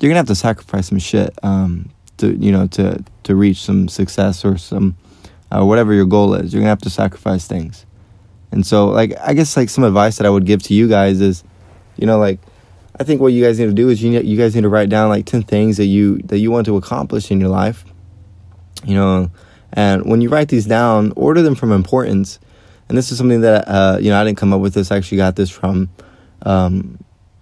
you're 0.00 0.10
gonna 0.10 0.18
have 0.18 0.26
to 0.26 0.34
sacrifice 0.34 0.88
some 0.88 0.98
shit 0.98 1.36
um, 1.42 1.90
to 2.18 2.34
you 2.36 2.52
know 2.52 2.66
to 2.68 3.02
to 3.24 3.34
reach 3.34 3.62
some 3.62 3.88
success 3.88 4.44
or 4.44 4.58
some 4.58 4.96
uh, 5.50 5.64
whatever 5.64 5.92
your 5.92 6.04
goal 6.04 6.34
is. 6.34 6.52
You're 6.52 6.60
gonna 6.60 6.70
have 6.70 6.82
to 6.82 6.90
sacrifice 6.90 7.46
things, 7.46 7.86
and 8.52 8.66
so 8.66 8.88
like 8.88 9.14
I 9.20 9.34
guess 9.34 9.56
like 9.56 9.70
some 9.70 9.84
advice 9.84 10.18
that 10.18 10.26
I 10.26 10.30
would 10.30 10.46
give 10.46 10.62
to 10.64 10.74
you 10.74 10.88
guys 10.88 11.20
is, 11.20 11.44
you 11.96 12.06
know, 12.06 12.18
like 12.18 12.40
I 12.98 13.04
think 13.04 13.20
what 13.20 13.32
you 13.32 13.42
guys 13.42 13.58
need 13.58 13.66
to 13.66 13.72
do 13.72 13.88
is 13.88 14.02
you 14.02 14.12
you 14.20 14.36
guys 14.36 14.54
need 14.54 14.62
to 14.62 14.68
write 14.68 14.88
down 14.88 15.08
like 15.08 15.26
ten 15.26 15.42
things 15.42 15.76
that 15.78 15.86
you 15.86 16.18
that 16.24 16.38
you 16.38 16.50
want 16.50 16.66
to 16.66 16.76
accomplish 16.76 17.30
in 17.30 17.40
your 17.40 17.50
life, 17.50 17.84
you 18.84 18.94
know, 18.94 19.30
and 19.72 20.04
when 20.06 20.20
you 20.20 20.28
write 20.28 20.48
these 20.48 20.66
down, 20.66 21.12
order 21.16 21.42
them 21.42 21.54
from 21.54 21.72
importance. 21.72 22.38
And 22.88 22.98
this 22.98 23.10
is 23.10 23.18
something 23.18 23.40
that 23.40 23.66
uh, 23.66 23.98
you 24.00 24.10
know 24.10 24.20
I 24.20 24.24
didn't 24.24 24.38
come 24.38 24.52
up 24.52 24.60
with 24.60 24.74
this. 24.74 24.92
I 24.92 24.96
actually 24.96 25.18
got 25.18 25.36
this 25.36 25.50
from 25.50 25.88
um, 26.42 26.98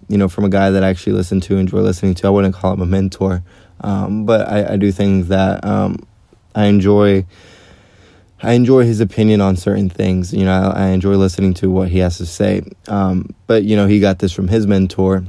you 0.07 0.17
know, 0.17 0.27
from 0.27 0.45
a 0.45 0.49
guy 0.49 0.69
that 0.69 0.83
I 0.83 0.89
actually 0.89 1.13
listen 1.13 1.41
to, 1.41 1.57
enjoy 1.57 1.79
listening 1.79 2.13
to. 2.15 2.27
I 2.27 2.29
wouldn't 2.29 2.53
call 2.53 2.73
him 2.73 2.81
a 2.81 2.85
mentor, 2.85 3.43
um, 3.81 4.25
but 4.25 4.47
I, 4.47 4.73
I, 4.73 4.77
do 4.77 4.91
things 4.91 5.29
that 5.29 5.65
um, 5.65 6.05
I 6.55 6.65
enjoy. 6.65 7.25
I 8.41 8.53
enjoy 8.53 8.83
his 8.83 8.99
opinion 8.99 9.39
on 9.39 9.55
certain 9.55 9.89
things. 9.89 10.33
You 10.33 10.45
know, 10.45 10.51
I, 10.51 10.87
I 10.87 10.87
enjoy 10.89 11.15
listening 11.15 11.53
to 11.55 11.71
what 11.71 11.89
he 11.89 11.99
has 11.99 12.17
to 12.17 12.25
say. 12.25 12.61
Um, 12.87 13.33
but 13.47 13.63
you 13.63 13.75
know, 13.75 13.87
he 13.87 13.99
got 13.99 14.19
this 14.19 14.33
from 14.33 14.49
his 14.49 14.67
mentor, 14.67 15.25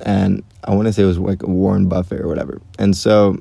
and 0.00 0.42
I 0.64 0.74
want 0.74 0.86
to 0.86 0.92
say 0.92 1.02
it 1.02 1.06
was 1.06 1.18
like 1.18 1.42
Warren 1.42 1.88
Buffett 1.88 2.20
or 2.20 2.28
whatever. 2.28 2.60
And 2.78 2.96
so, 2.96 3.38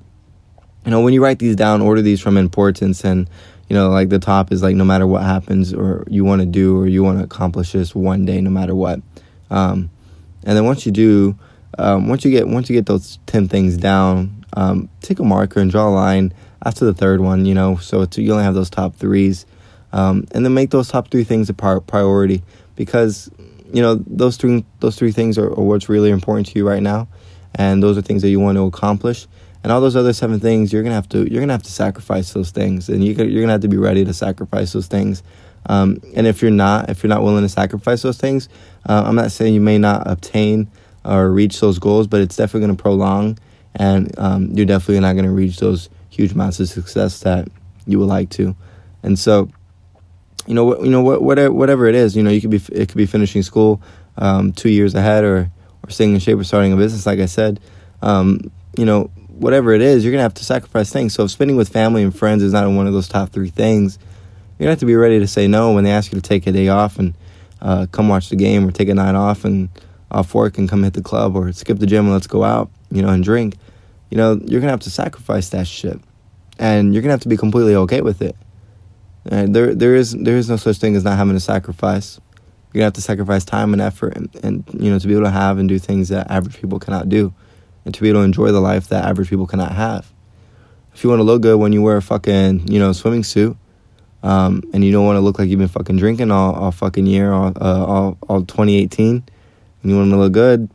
you 0.85 0.91
know, 0.91 1.01
when 1.01 1.13
you 1.13 1.23
write 1.23 1.39
these 1.39 1.55
down, 1.55 1.81
order 1.81 2.01
these 2.01 2.19
from 2.19 2.37
importance, 2.37 3.03
and 3.03 3.29
you 3.69 3.75
know, 3.75 3.89
like 3.89 4.09
the 4.09 4.19
top 4.19 4.51
is 4.51 4.61
like 4.61 4.75
no 4.75 4.83
matter 4.83 5.07
what 5.07 5.23
happens, 5.23 5.73
or 5.73 6.03
you 6.07 6.23
want 6.25 6.41
to 6.41 6.45
do, 6.45 6.79
or 6.79 6.87
you 6.87 7.03
want 7.03 7.19
to 7.19 7.23
accomplish 7.23 7.71
this 7.71 7.93
one 7.95 8.25
day, 8.25 8.41
no 8.41 8.49
matter 8.49 8.75
what. 8.75 9.01
Um, 9.49 9.89
and 10.43 10.57
then 10.57 10.65
once 10.65 10.85
you 10.85 10.91
do, 10.91 11.37
um, 11.77 12.07
once 12.07 12.25
you 12.25 12.31
get 12.31 12.47
once 12.47 12.69
you 12.69 12.75
get 12.75 12.85
those 12.85 13.19
ten 13.27 13.47
things 13.47 13.77
down, 13.77 14.45
um, 14.53 14.89
take 15.01 15.19
a 15.19 15.23
marker 15.23 15.59
and 15.59 15.69
draw 15.69 15.87
a 15.87 15.91
line 15.91 16.33
after 16.65 16.85
the 16.85 16.93
third 16.93 17.21
one. 17.21 17.45
You 17.45 17.53
know, 17.53 17.77
so 17.77 18.07
you 18.15 18.31
only 18.31 18.43
have 18.43 18.55
those 18.55 18.69
top 18.69 18.95
threes, 18.95 19.45
um, 19.93 20.25
and 20.31 20.43
then 20.43 20.53
make 20.53 20.71
those 20.71 20.89
top 20.89 21.09
three 21.09 21.23
things 21.23 21.49
a 21.49 21.53
priority 21.53 22.43
because 22.75 23.29
you 23.71 23.81
know 23.81 23.95
those 24.07 24.37
three 24.37 24.65
those 24.79 24.97
three 24.97 25.11
things 25.11 25.37
are, 25.37 25.47
are 25.47 25.63
what's 25.63 25.89
really 25.89 26.09
important 26.09 26.47
to 26.47 26.57
you 26.57 26.67
right 26.67 26.83
now, 26.83 27.07
and 27.55 27.81
those 27.81 27.97
are 27.97 28.01
things 28.01 28.21
that 28.23 28.29
you 28.29 28.39
want 28.39 28.57
to 28.57 28.65
accomplish. 28.65 29.27
And 29.63 29.71
all 29.71 29.81
those 29.81 29.95
other 29.95 30.13
seven 30.13 30.39
things 30.39 30.73
you're 30.73 30.83
gonna 30.83 30.95
have 30.95 31.09
to 31.09 31.29
you're 31.31 31.41
gonna 31.41 31.53
have 31.53 31.63
to 31.63 31.71
sacrifice 31.71 32.33
those 32.33 32.51
things. 32.51 32.89
And 32.89 33.03
you, 33.03 33.13
you're 33.13 33.41
gonna 33.41 33.53
have 33.53 33.61
to 33.61 33.67
be 33.67 33.77
ready 33.77 34.05
to 34.05 34.13
sacrifice 34.13 34.73
those 34.73 34.87
things. 34.87 35.23
Um, 35.67 36.01
and 36.15 36.25
if 36.25 36.41
you're 36.41 36.51
not 36.51 36.89
if 36.89 37.03
you're 37.03 37.09
not 37.09 37.23
willing 37.23 37.43
to 37.43 37.49
sacrifice 37.49 38.01
those 38.01 38.17
things 38.17 38.49
uh, 38.89 39.03
i'm 39.05 39.13
not 39.13 39.31
saying 39.31 39.53
you 39.53 39.61
may 39.61 39.77
not 39.77 40.07
obtain 40.07 40.71
or 41.05 41.29
reach 41.29 41.59
those 41.59 41.77
goals 41.77 42.07
but 42.07 42.21
it's 42.21 42.35
definitely 42.35 42.61
to 42.75 42.81
prolong. 42.81 43.37
And 43.75 44.17
um, 44.19 44.51
you're 44.51 44.65
definitely 44.65 44.99
not 44.99 45.13
to 45.13 45.29
reach 45.29 45.57
those 45.57 45.89
huge 46.09 46.33
amounts 46.33 46.59
of 46.59 46.67
success 46.67 47.21
that 47.21 47.47
you 47.87 47.99
would 47.99 48.09
like 48.09 48.29
to. 48.31 48.55
And 49.03 49.17
so 49.17 49.49
you 50.47 50.53
know 50.55 50.65
what 50.65 50.81
you 50.81 50.89
know 50.89 51.01
what 51.01 51.21
whatever 51.21 51.53
whatever 51.53 51.85
it 51.87 51.93
is 51.93 52.15
you 52.15 52.23
know 52.23 52.31
you 52.31 52.41
could 52.41 52.49
be 52.49 52.61
it 52.71 52.89
could 52.89 52.97
be 52.97 53.05
finishing 53.05 53.43
school 53.43 53.81
um, 54.17 54.51
two 54.51 54.69
years 54.69 54.95
ahead 54.95 55.23
or 55.23 55.51
or 55.83 55.89
staying 55.89 56.13
in 56.13 56.19
shape 56.19 56.37
or 56.37 56.43
starting 56.43 56.73
a 56.73 56.75
business 56.77 57.05
like 57.05 57.19
i 57.19 57.25
said. 57.25 57.59
Um, 58.01 58.51
you 58.77 58.85
know 58.85 59.11
whatever 59.41 59.73
it 59.73 59.81
is 59.81 60.03
you're 60.03 60.11
gonna 60.11 60.23
have 60.23 60.33
to 60.35 60.45
sacrifice 60.45 60.91
things. 60.91 61.13
So 61.13 61.23
if 61.23 61.31
spending 61.31 61.57
with 61.57 61.69
family 61.69 62.03
and 62.03 62.15
friends 62.15 62.43
is 62.43 62.53
not 62.53 62.69
one 62.69 62.87
of 62.87 62.93
those 62.93 63.07
top 63.07 63.29
three 63.29 63.49
things 63.49 63.97
you're 64.61 64.65
gonna 64.65 64.73
have 64.73 64.79
to 64.79 64.85
be 64.85 64.95
ready 64.95 65.19
to 65.19 65.27
say 65.27 65.47
no 65.47 65.73
when 65.73 65.83
they 65.83 65.91
ask 65.91 66.11
you 66.11 66.19
to 66.19 66.27
take 66.27 66.45
a 66.45 66.51
day 66.51 66.67
off 66.67 66.99
and 66.99 67.15
uh, 67.61 67.87
come 67.91 68.07
watch 68.07 68.29
the 68.29 68.35
game 68.35 68.67
or 68.67 68.71
take 68.71 68.89
a 68.89 68.93
night 68.93 69.15
off 69.15 69.43
and 69.43 69.69
off 70.11 70.33
work 70.35 70.57
and 70.57 70.69
come 70.69 70.83
hit 70.83 70.93
the 70.93 71.01
club 71.01 71.35
or 71.35 71.51
skip 71.51 71.79
the 71.79 71.85
gym 71.85 72.05
and 72.05 72.13
let's 72.13 72.27
go 72.27 72.43
out 72.43 72.69
you 72.91 73.01
know 73.01 73.09
and 73.09 73.23
drink. 73.23 73.55
You 74.09 74.17
know 74.17 74.39
you're 74.45 74.59
gonna 74.59 74.71
have 74.71 74.81
to 74.81 74.91
sacrifice 74.91 75.49
that 75.49 75.67
shit. 75.67 75.99
And 76.59 76.93
you're 76.93 77.01
gonna 77.01 77.13
have 77.13 77.21
to 77.21 77.29
be 77.29 77.37
completely 77.37 77.75
okay 77.75 78.01
with 78.01 78.21
it. 78.21 78.35
And 79.25 79.55
there 79.55 79.73
there 79.73 79.95
is 79.95 80.11
there 80.11 80.37
is 80.37 80.49
no 80.49 80.57
such 80.57 80.77
thing 80.77 80.95
as 80.95 81.03
not 81.03 81.17
having 81.17 81.33
to 81.33 81.39
sacrifice. 81.39 82.19
You're 82.73 82.81
gonna 82.81 82.85
have 82.85 82.93
to 82.93 83.01
sacrifice 83.01 83.43
time 83.43 83.73
and 83.73 83.81
effort, 83.81 84.15
and, 84.15 84.35
and 84.43 84.63
you 84.77 84.91
know 84.91 84.99
to 84.99 85.07
be 85.07 85.13
able 85.13 85.25
to 85.25 85.31
have 85.31 85.57
and 85.57 85.67
do 85.67 85.79
things 85.79 86.09
that 86.09 86.29
average 86.29 86.59
people 86.59 86.79
cannot 86.79 87.09
do, 87.09 87.33
and 87.85 87.93
to 87.93 88.01
be 88.01 88.09
able 88.09 88.19
to 88.19 88.23
enjoy 88.23 88.51
the 88.51 88.59
life 88.59 88.87
that 88.89 89.05
average 89.05 89.29
people 89.29 89.47
cannot 89.47 89.71
have. 89.71 90.11
If 90.93 91.03
you 91.03 91.09
want 91.09 91.19
to 91.19 91.23
look 91.23 91.41
good 91.41 91.57
when 91.57 91.73
you 91.73 91.81
wear 91.81 91.97
a 91.97 92.01
fucking 92.01 92.67
you 92.67 92.79
know 92.79 92.91
swimming 92.91 93.23
suit, 93.23 93.57
um, 94.23 94.63
and 94.73 94.83
you 94.83 94.91
don't 94.91 95.05
want 95.05 95.17
to 95.17 95.21
look 95.21 95.39
like 95.39 95.49
you've 95.49 95.59
been 95.59 95.67
fucking 95.67 95.97
drinking 95.97 96.31
all, 96.31 96.53
all 96.53 96.71
fucking 96.71 97.05
year, 97.05 97.31
all, 97.31 97.53
uh, 97.59 97.85
all 97.85 98.17
all 98.27 98.41
2018, 98.41 99.07
and 99.07 99.91
you 99.91 99.97
want 99.97 100.11
to 100.11 100.17
look 100.17 100.33
good, 100.33 100.69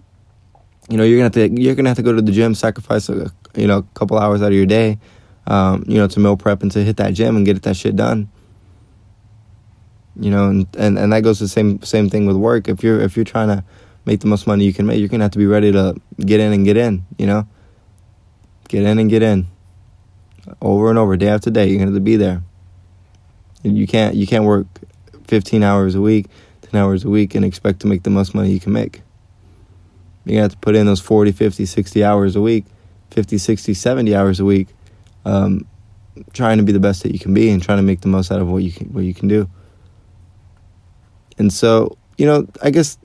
you 0.89 0.97
know 0.97 1.05
you're 1.05 1.19
gonna 1.19 1.25
have 1.25 1.55
to 1.55 1.61
you're 1.61 1.75
gonna 1.75 1.91
have 1.91 1.97
to 1.99 2.03
go 2.03 2.13
to 2.13 2.23
the 2.23 2.33
gym, 2.33 2.55
sacrifice 2.55 3.09
a 3.09 3.31
you 3.55 3.67
know 3.67 3.79
a 3.79 3.83
couple 3.95 4.19
hours 4.19 4.43
out 4.43 4.49
of 4.49 4.55
your 4.55 4.67
day, 4.67 4.99
um, 5.47 5.85
you 5.87 5.97
know 5.97 6.09
to 6.09 6.21
meal 6.21 6.37
prep 6.37 6.63
and 6.63 6.73
to 6.73 6.83
hit 6.83 6.97
that 6.97 7.15
gym 7.15 7.37
and 7.37 7.45
get 7.45 7.63
that 7.63 7.77
shit 7.77 7.97
done 7.97 8.29
you 10.19 10.31
know 10.31 10.49
and, 10.49 10.67
and 10.79 10.99
and 10.99 11.13
that 11.13 11.23
goes 11.23 11.39
the 11.39 11.49
same 11.49 11.83
same 11.83 12.09
thing 12.09 12.27
with 12.27 12.37
work 12.37 12.69
if 12.69 12.83
you're 12.83 13.01
if 13.01 13.17
you're 13.17 13.25
trying 13.25 13.49
to 13.49 13.63
make 14.07 14.21
the 14.21 14.27
most 14.27 14.47
money 14.47 14.65
you 14.65 14.73
can 14.73 14.87
make. 14.87 14.99
You're 14.99 15.09
gonna 15.09 15.25
have 15.25 15.33
to 15.33 15.39
be 15.39 15.47
ready 15.47 15.73
to 15.73 15.95
get 16.19 16.41
in 16.41 16.53
and 16.53 16.65
get 16.65 16.77
in 16.77 17.05
you 17.19 17.27
know? 17.27 17.47
Get 18.69 18.85
in 18.85 18.99
and 18.99 19.11
get 19.11 19.23
in. 19.23 19.47
Over 20.61 20.91
and 20.91 20.99
over 20.99 21.17
day 21.17 21.29
after 21.29 21.51
day 21.51 21.67
you're 21.67 21.79
gonna 21.79 21.91
have 21.91 21.97
to 21.97 22.01
be 22.01 22.17
there. 22.17 22.43
You 23.63 23.87
can't 23.87 24.15
you 24.15 24.27
can't 24.27 24.45
work 24.45 24.67
15 25.27 25.63
hours 25.63 25.95
a 25.95 26.01
week 26.01 26.27
10 26.63 26.81
hours 26.81 27.05
a 27.05 27.09
week 27.09 27.35
and 27.35 27.45
expect 27.45 27.81
to 27.81 27.87
make 27.87 28.03
the 28.03 28.11
most 28.11 28.35
money 28.35 28.51
you 28.51 28.61
can 28.61 28.73
make. 28.73 29.03
You're 30.25 30.35
gonna 30.35 30.43
have 30.43 30.53
to 30.53 30.59
put 30.59 30.75
in 30.75 30.87
those 30.87 31.01
40 31.01 31.33
50 31.33 31.67
60 31.67 32.05
hours 32.05 32.37
a 32.37 32.41
week 32.41 32.65
50 33.11 33.39
60 33.39 33.75
70 33.75 34.15
hours 34.15 34.41
a 34.41 34.45
week 34.45 34.69
um, 35.25 35.67
trying 36.33 36.59
to 36.59 36.63
be 36.63 36.73
the 36.73 36.81
best 36.81 37.03
that 37.03 37.13
you 37.13 37.19
can 37.19 37.35
be 37.35 37.51
and 37.51 37.63
trying 37.63 37.79
to 37.79 37.83
make 37.83 38.01
the 38.01 38.09
most 38.09 38.31
out 38.31 38.41
of 38.41 38.49
what 38.49 38.63
you 38.63 38.73
can 38.73 38.93
what 38.93 39.05
you 39.05 39.15
can 39.15 39.29
do. 39.29 39.51
And 41.39 41.53
so, 41.53 41.99
you 42.17 42.27
know, 42.27 42.47
I 42.63 42.71
guess, 42.71 42.99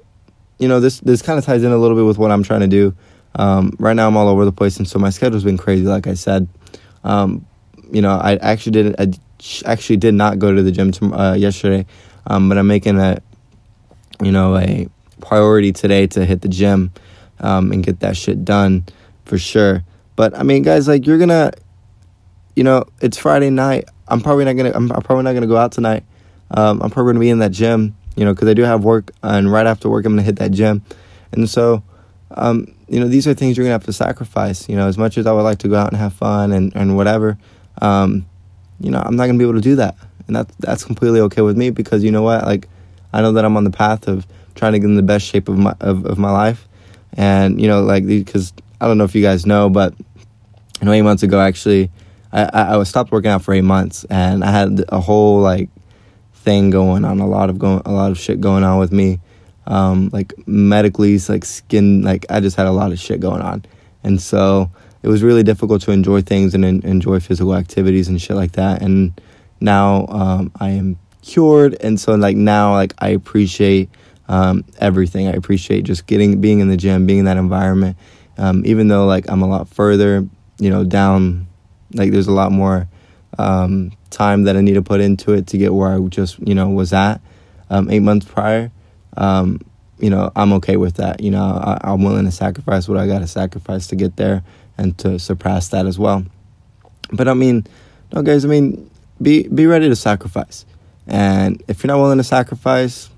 you 0.62 0.68
know, 0.68 0.80
this 0.80 1.00
this 1.00 1.24
kind 1.24 1.40
of 1.40 1.44
ties 1.44 1.64
in 1.64 1.72
a 1.72 1.78
little 1.78 1.98
bit 1.98 2.06
with 2.06 2.20
what 2.20 2.32
I'm 2.32 2.44
trying 2.44 2.60
to 2.62 2.68
do. 2.68 2.96
Um, 3.34 3.76
right 3.80 3.96
now, 3.96 4.08
I'm 4.08 4.16
all 4.16 4.28
over 4.28 4.46
the 4.46 4.52
place, 4.52 4.78
and 4.78 4.88
so 4.88 5.00
my 5.00 5.10
schedule's 5.10 5.44
been 5.44 5.58
crazy. 5.58 5.86
Like 5.86 6.06
I 6.06 6.14
said, 6.14 6.48
um, 7.04 7.48
you 7.92 8.02
know, 8.02 8.12
I 8.12 8.36
actually 8.36 8.74
did 8.74 8.96
I 9.00 9.12
actually 9.66 9.98
did 9.98 10.14
not 10.14 10.38
go 10.38 10.54
to 10.54 10.62
the 10.62 10.72
gym 10.72 10.92
to, 10.92 11.14
uh, 11.14 11.34
yesterday, 11.34 11.88
um, 12.28 12.48
but 12.48 12.60
I'm 12.60 12.68
making 12.68 13.00
a, 13.00 13.18
you 14.22 14.32
know, 14.32 14.56
a 14.56 14.88
priority 15.20 15.72
today 15.74 16.06
to 16.08 16.26
hit 16.26 16.42
the 16.42 16.48
gym 16.48 16.92
um, 17.40 17.72
and 17.72 17.84
get 17.84 18.02
that 18.02 18.16
shit 18.16 18.46
done 18.46 18.86
for 19.26 19.40
sure. 19.40 19.84
But 20.16 20.38
I 20.38 20.44
mean, 20.44 20.62
guys, 20.62 20.88
like 20.88 21.08
you're 21.08 21.18
gonna, 21.18 21.54
you 22.56 22.64
know, 22.64 22.86
it's 23.02 23.18
Friday 23.18 23.50
night. 23.50 23.86
I'm 24.08 24.22
probably 24.22 24.46
not 24.46 24.54
gonna. 24.54 24.74
I'm 24.76 24.90
probably 24.90 25.24
not 25.24 25.34
gonna 25.34 25.48
go 25.48 25.58
out 25.58 25.72
tonight. 25.72 26.04
Um, 26.52 26.84
I'm 26.84 26.92
probably 26.92 27.14
gonna 27.14 27.22
be 27.22 27.30
in 27.30 27.40
that 27.40 27.52
gym 27.52 27.96
you 28.16 28.26
know, 28.26 28.34
because 28.34 28.48
I 28.48 28.54
do 28.54 28.64
have 28.64 28.84
work, 28.84 29.12
and 29.24 29.52
right 29.52 29.66
after 29.66 29.90
work, 29.90 30.06
I'm 30.06 30.14
gonna 30.14 30.24
hit 30.24 30.38
that 30.38 30.52
gym, 30.52 30.84
and 31.32 31.50
so, 31.50 31.84
um, 32.32 32.68
you 32.88 33.00
know, 33.00 33.08
these 33.08 33.28
are 33.28 33.34
things 33.34 33.58
you're 33.58 33.64
gonna 33.64 33.74
have 33.74 33.86
to 33.86 33.94
sacrifice. 33.94 34.68
You 34.68 34.76
know, 34.76 34.88
as 34.88 34.98
much 34.98 35.18
as 35.18 35.26
I 35.26 35.32
would 35.32 35.44
like 35.44 35.60
to 35.60 35.68
go 35.68 35.76
out 35.76 35.90
and 35.90 35.98
have 35.98 36.14
fun 36.14 36.52
and 36.52 36.76
and 36.76 36.96
whatever, 36.98 37.38
um, 37.82 38.26
you 38.80 38.92
know, 38.92 39.02
I'm 39.04 39.16
not 39.16 39.28
gonna 39.28 39.38
be 39.38 39.46
able 39.46 39.56
to 39.56 39.62
do 39.62 39.76
that, 39.78 39.96
and 40.28 40.36
that 40.36 40.50
that's 40.60 40.84
completely 40.84 41.22
okay 41.22 41.42
with 41.42 41.58
me 41.58 41.70
because 41.70 42.04
you 42.04 42.12
know 42.12 42.22
what, 42.22 42.44
like, 42.46 42.68
I 43.14 43.22
know 43.22 43.32
that 43.34 43.46
I'm 43.46 43.58
on 43.58 43.64
the 43.64 43.72
path 43.72 44.08
of 44.08 44.26
trying 44.56 44.74
to 44.74 44.80
get 44.80 44.86
in 44.86 44.96
the 44.96 45.02
best 45.04 45.26
shape 45.26 45.48
of 45.48 45.58
my 45.58 45.74
of, 45.80 46.06
of 46.06 46.18
my 46.18 46.32
life, 46.32 46.68
and 47.14 47.62
you 47.62 47.68
know, 47.68 47.82
like 47.82 48.06
because 48.06 48.54
I 48.80 48.88
don't 48.88 48.98
know 48.98 49.04
if 49.06 49.16
you 49.16 49.22
guys 49.22 49.46
know, 49.46 49.70
but 49.70 49.94
you 50.80 50.86
know, 50.86 50.92
eight 50.92 51.04
months 51.04 51.24
ago, 51.24 51.40
actually, 51.40 51.92
I 52.32 52.44
I, 52.44 52.80
I 52.80 52.84
stopped 52.84 53.12
working 53.12 53.32
out 53.32 53.42
for 53.42 53.54
eight 53.54 53.62
months, 53.62 54.06
and 54.10 54.44
I 54.44 54.52
had 54.52 54.84
a 54.90 55.00
whole 55.00 55.40
like 55.40 55.70
thing 56.44 56.70
going 56.70 57.06
on, 57.06 57.20
a 57.20 57.28
lot 57.28 57.50
of 57.50 57.60
going, 57.60 57.82
a 57.86 57.92
lot 57.92 58.12
of 58.12 58.18
shit 58.18 58.42
going 58.42 58.64
on 58.64 58.80
with 58.80 58.92
me, 58.92 59.20
um, 59.68 60.10
like 60.12 60.34
medically, 60.48 61.18
like 61.30 61.46
skin, 61.46 62.02
like 62.02 62.26
I 62.30 62.40
just 62.40 62.58
had 62.58 62.68
a 62.68 62.72
lot 62.72 62.92
of 62.92 63.00
shit 63.00 63.20
going 63.20 63.42
on, 63.42 63.64
and 64.04 64.22
so 64.22 64.72
it 65.04 65.08
was 65.08 65.24
really 65.24 65.44
difficult 65.44 65.82
to 65.84 65.92
enjoy 65.92 66.22
things 66.22 66.54
and 66.54 66.64
enjoy 66.66 67.20
physical 67.20 67.56
activities 67.56 68.08
and 68.08 68.22
shit 68.22 68.36
like 68.36 68.52
that. 68.54 68.82
And 68.82 69.20
now 69.60 70.06
um, 70.08 70.52
I 70.60 70.70
am 70.72 70.98
cured, 71.22 71.78
and 71.82 72.00
so 72.00 72.16
like 72.16 72.38
now, 72.38 72.74
like 72.74 72.94
I 73.00 73.10
appreciate 73.10 73.90
um, 74.28 74.64
everything. 74.80 75.28
I 75.28 75.32
appreciate 75.32 75.84
just 75.84 76.08
getting, 76.08 76.40
being 76.42 76.60
in 76.60 76.70
the 76.70 76.78
gym, 76.78 77.06
being 77.06 77.20
in 77.20 77.26
that 77.26 77.38
environment. 77.38 77.98
Um, 78.38 78.64
even 78.66 78.88
though 78.88 79.06
like 79.06 79.30
I'm 79.30 79.42
a 79.42 79.48
lot 79.48 79.68
further, 79.68 80.28
you 80.58 80.70
know, 80.70 80.84
down, 80.84 81.48
like 81.94 82.12
there's 82.12 82.28
a 82.28 82.32
lot 82.32 82.52
more 82.52 82.88
um, 83.38 83.92
time 84.10 84.44
that 84.44 84.56
I 84.56 84.62
need 84.62 84.74
to 84.74 84.82
put 84.82 85.02
into 85.02 85.34
it 85.34 85.48
to 85.48 85.58
get 85.58 85.74
where 85.74 85.96
I 85.96 86.00
just 86.08 86.40
you 86.40 86.56
know 86.56 86.70
was 86.70 86.94
at 86.94 87.22
um, 87.70 87.90
eight 87.90 88.02
months 88.02 88.26
prior. 88.26 88.72
Um, 89.18 89.60
you 90.00 90.10
know, 90.10 90.32
I'm 90.36 90.54
okay 90.54 90.78
with 90.78 90.96
that. 90.96 91.22
You 91.22 91.32
know, 91.32 91.44
I, 91.44 91.94
am 91.94 92.04
willing 92.04 92.26
to 92.26 92.32
sacrifice 92.32 92.88
what 92.88 92.98
I 92.98 93.08
got 93.08 93.20
to 93.20 93.28
sacrifice 93.28 93.88
to 93.88 93.96
get 93.96 94.16
there 94.16 94.44
and 94.78 94.98
to 95.00 95.20
surpass 95.20 95.70
that 95.70 95.86
as 95.86 96.00
well. 96.00 96.26
But 97.14 97.28
I 97.28 97.34
mean, 97.34 97.66
no, 98.14 98.22
guys. 98.22 98.44
I 98.44 98.48
mean, 98.48 98.90
be 99.22 99.48
be 99.48 99.66
ready 99.68 99.88
to 99.90 99.96
sacrifice. 99.96 100.66
And 101.08 101.64
if 101.68 101.84
you're 101.84 101.90
not 101.90 102.02
willing 102.02 102.18
to 102.18 102.24
sacrifice, 102.24 103.10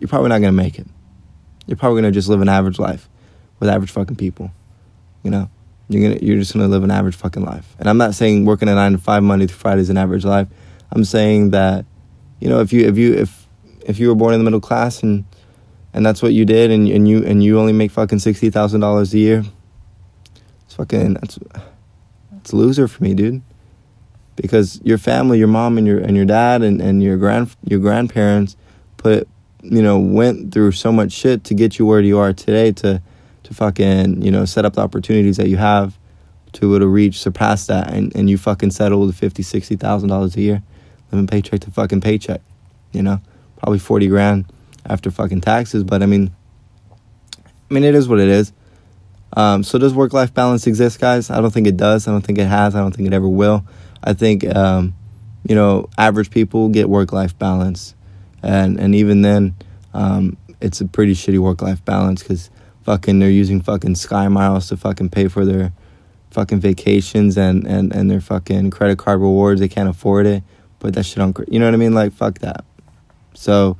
you're 0.00 0.08
probably 0.08 0.28
not 0.30 0.40
gonna 0.40 0.52
make 0.52 0.78
it. 0.78 0.86
You're 1.66 1.76
probably 1.76 2.02
gonna 2.02 2.12
just 2.12 2.28
live 2.28 2.40
an 2.40 2.48
average 2.48 2.78
life 2.78 3.08
with 3.60 3.68
average 3.68 3.90
fucking 3.90 4.16
people. 4.16 4.50
You 5.22 5.30
know. 5.30 5.50
You're 5.88 6.08
gonna 6.08 6.20
you're 6.20 6.38
just 6.38 6.52
gonna 6.52 6.68
live 6.68 6.82
an 6.82 6.90
average 6.90 7.16
fucking 7.16 7.44
life. 7.44 7.76
And 7.78 7.88
I'm 7.88 7.98
not 7.98 8.14
saying 8.14 8.44
working 8.44 8.68
a 8.68 8.74
nine 8.74 8.92
to 8.92 8.98
five 8.98 9.22
Monday 9.22 9.46
through 9.46 9.56
Friday 9.56 9.80
is 9.80 9.90
an 9.90 9.96
average 9.96 10.24
life. 10.24 10.48
I'm 10.90 11.04
saying 11.04 11.50
that, 11.50 11.84
you 12.40 12.48
know, 12.48 12.60
if 12.60 12.72
you 12.72 12.86
if 12.86 12.98
you 12.98 13.14
if 13.14 13.46
if 13.82 13.98
you 13.98 14.08
were 14.08 14.14
born 14.14 14.34
in 14.34 14.40
the 14.40 14.44
middle 14.44 14.60
class 14.60 15.02
and 15.02 15.24
and 15.92 16.04
that's 16.04 16.22
what 16.22 16.32
you 16.32 16.44
did 16.44 16.70
and 16.70 16.88
and 16.88 17.08
you 17.08 17.24
and 17.24 17.42
you 17.42 17.58
only 17.58 17.72
make 17.72 17.90
fucking 17.90 18.18
sixty 18.18 18.50
thousand 18.50 18.80
dollars 18.80 19.14
a 19.14 19.18
year, 19.18 19.44
it's 20.64 20.74
fucking 20.74 21.14
that's 21.14 21.38
it's 22.38 22.52
a 22.52 22.56
loser 22.56 22.88
for 22.88 23.02
me, 23.02 23.14
dude. 23.14 23.42
Because 24.34 24.80
your 24.84 24.98
family, 24.98 25.38
your 25.38 25.48
mom 25.48 25.78
and 25.78 25.86
your 25.86 25.98
and 25.98 26.16
your 26.16 26.26
dad 26.26 26.62
and, 26.62 26.80
and 26.80 27.02
your 27.02 27.16
grand 27.16 27.54
your 27.64 27.80
grandparents 27.80 28.56
put 28.96 29.28
you 29.70 29.82
know, 29.82 29.98
went 29.98 30.52
through 30.52 30.72
so 30.72 30.92
much 30.92 31.12
shit 31.12 31.44
to 31.44 31.54
get 31.54 31.78
you 31.78 31.86
where 31.86 32.00
you 32.00 32.18
are 32.18 32.32
today 32.32 32.72
to 32.72 33.02
to 33.46 33.54
fucking, 33.54 34.22
you 34.22 34.30
know, 34.30 34.44
set 34.44 34.64
up 34.64 34.74
the 34.74 34.80
opportunities 34.80 35.36
that 35.36 35.48
you 35.48 35.56
have 35.56 35.96
to 36.52 36.66
able 36.66 36.80
to 36.80 36.86
reach, 36.86 37.20
surpass 37.20 37.66
that, 37.68 37.92
and, 37.92 38.14
and 38.16 38.28
you 38.28 38.36
fucking 38.36 38.72
settle 38.72 39.00
with 39.00 39.16
fifty, 39.16 39.42
sixty 39.42 39.76
thousand 39.76 40.08
dollars 40.08 40.36
a 40.36 40.40
year, 40.40 40.62
living 41.12 41.26
paycheck 41.26 41.60
to 41.60 41.70
fucking 41.70 42.00
paycheck, 42.00 42.40
you 42.92 43.02
know, 43.02 43.20
probably 43.56 43.78
forty 43.78 44.08
grand 44.08 44.46
after 44.84 45.10
fucking 45.10 45.42
taxes. 45.42 45.84
But 45.84 46.02
I 46.02 46.06
mean, 46.06 46.34
I 47.38 47.74
mean, 47.74 47.84
it 47.84 47.94
is 47.94 48.08
what 48.08 48.18
it 48.18 48.28
is. 48.28 48.52
Um, 49.32 49.62
so 49.62 49.78
does 49.78 49.94
work 49.94 50.12
life 50.12 50.34
balance 50.34 50.66
exist, 50.66 50.98
guys? 50.98 51.30
I 51.30 51.40
don't 51.40 51.52
think 51.52 51.66
it 51.66 51.76
does. 51.76 52.08
I 52.08 52.10
don't 52.10 52.22
think 52.22 52.38
it 52.38 52.46
has. 52.46 52.74
I 52.74 52.80
don't 52.80 52.94
think 52.94 53.06
it 53.06 53.12
ever 53.12 53.28
will. 53.28 53.64
I 54.02 54.12
think, 54.12 54.46
um, 54.54 54.94
you 55.46 55.54
know, 55.54 55.88
average 55.98 56.30
people 56.30 56.68
get 56.68 56.88
work 56.88 57.12
life 57.12 57.38
balance, 57.38 57.94
and 58.42 58.80
and 58.80 58.94
even 58.94 59.22
then, 59.22 59.54
um, 59.94 60.36
it's 60.60 60.80
a 60.80 60.86
pretty 60.86 61.14
shitty 61.14 61.38
work 61.38 61.62
life 61.62 61.84
balance 61.84 62.22
because 62.22 62.50
fucking 62.86 63.18
they're 63.18 63.28
using 63.28 63.60
fucking 63.60 63.96
sky 63.96 64.28
miles 64.28 64.68
to 64.68 64.76
fucking 64.76 65.10
pay 65.10 65.26
for 65.26 65.44
their 65.44 65.72
fucking 66.30 66.60
vacations 66.60 67.36
and 67.36 67.66
and 67.66 67.92
and 67.92 68.08
their 68.08 68.20
fucking 68.20 68.70
credit 68.70 68.96
card 68.96 69.20
rewards 69.20 69.60
they 69.60 69.68
can't 69.68 69.88
afford 69.88 70.24
it 70.24 70.44
put 70.78 70.94
that 70.94 71.04
shit 71.04 71.18
on 71.18 71.34
you 71.48 71.58
know 71.58 71.64
what 71.64 71.74
i 71.74 71.76
mean 71.76 71.94
like 71.94 72.12
fuck 72.12 72.38
that 72.38 72.64
so 73.34 73.76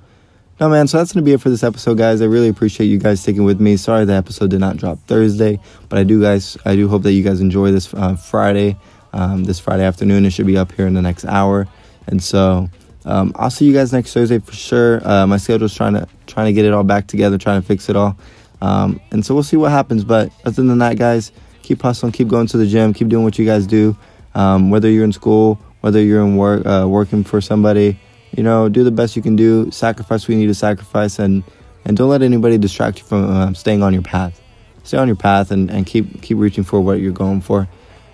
no, 0.58 0.70
man. 0.70 0.88
So 0.88 0.96
that's 0.96 1.12
gonna 1.12 1.22
be 1.22 1.34
it 1.34 1.40
for 1.42 1.50
this 1.50 1.62
episode, 1.62 1.98
guys. 1.98 2.22
I 2.22 2.24
really 2.24 2.48
appreciate 2.48 2.86
you 2.86 2.96
guys 2.96 3.20
sticking 3.20 3.44
with 3.44 3.60
me. 3.60 3.76
Sorry 3.76 4.06
the 4.06 4.14
episode 4.14 4.48
did 4.48 4.60
not 4.60 4.78
drop 4.78 4.98
Thursday, 5.00 5.60
but 5.90 5.98
I 5.98 6.02
do, 6.02 6.22
guys. 6.22 6.56
I 6.64 6.76
do 6.76 6.88
hope 6.88 7.02
that 7.02 7.12
you 7.12 7.22
guys 7.22 7.42
enjoy 7.42 7.72
this 7.72 7.92
uh, 7.92 8.16
Friday. 8.16 8.78
Um, 9.12 9.44
this 9.44 9.60
Friday 9.60 9.84
afternoon, 9.84 10.24
it 10.24 10.30
should 10.30 10.46
be 10.46 10.56
up 10.56 10.72
here 10.72 10.86
in 10.86 10.94
the 10.94 11.02
next 11.02 11.26
hour, 11.26 11.68
and 12.06 12.22
so 12.22 12.70
um, 13.04 13.32
I'll 13.36 13.50
see 13.50 13.66
you 13.66 13.74
guys 13.74 13.92
next 13.92 14.14
Thursday 14.14 14.38
for 14.38 14.52
sure. 14.52 15.06
Uh, 15.06 15.26
my 15.26 15.36
schedule's 15.36 15.74
trying 15.74 15.92
to 15.92 16.08
trying 16.26 16.46
to 16.46 16.52
get 16.54 16.64
it 16.64 16.72
all 16.72 16.84
back 16.84 17.06
together, 17.06 17.36
trying 17.36 17.60
to 17.60 17.66
fix 17.66 17.90
it 17.90 17.96
all, 17.96 18.16
um, 18.60 19.00
and 19.10 19.24
so 19.24 19.34
we'll 19.34 19.42
see 19.42 19.56
what 19.56 19.70
happens. 19.70 20.04
But 20.04 20.32
other 20.44 20.62
than 20.62 20.78
that, 20.78 20.98
guys, 20.98 21.32
keep 21.62 21.82
hustling, 21.82 22.12
keep 22.12 22.28
going 22.28 22.46
to 22.48 22.56
the 22.56 22.66
gym, 22.66 22.92
keep 22.94 23.08
doing 23.08 23.24
what 23.24 23.38
you 23.38 23.44
guys 23.44 23.66
do. 23.66 23.96
Um, 24.34 24.70
whether 24.70 24.90
you're 24.90 25.04
in 25.04 25.12
school, 25.12 25.58
whether 25.80 26.00
you're 26.00 26.20
in 26.20 26.36
work, 26.36 26.66
uh, 26.66 26.86
working 26.86 27.24
for 27.24 27.40
somebody, 27.40 27.98
you 28.36 28.42
know, 28.42 28.68
do 28.68 28.84
the 28.84 28.90
best 28.90 29.16
you 29.16 29.22
can 29.22 29.34
do. 29.34 29.70
Sacrifice 29.70 30.22
what 30.22 30.34
you 30.34 30.36
need 30.36 30.48
to 30.48 30.54
sacrifice, 30.54 31.18
and 31.18 31.42
and 31.84 31.96
don't 31.96 32.10
let 32.10 32.22
anybody 32.22 32.58
distract 32.58 32.98
you 32.98 33.04
from 33.04 33.30
uh, 33.30 33.52
staying 33.54 33.82
on 33.82 33.92
your 33.92 34.02
path. 34.02 34.40
Stay 34.84 34.98
on 34.98 35.06
your 35.08 35.16
path 35.16 35.50
and, 35.50 35.70
and 35.70 35.86
keep 35.86 36.22
keep 36.22 36.38
reaching 36.38 36.64
for 36.64 36.80
what 36.80 37.00
you're 37.00 37.12
going 37.12 37.40
for. 37.40 37.66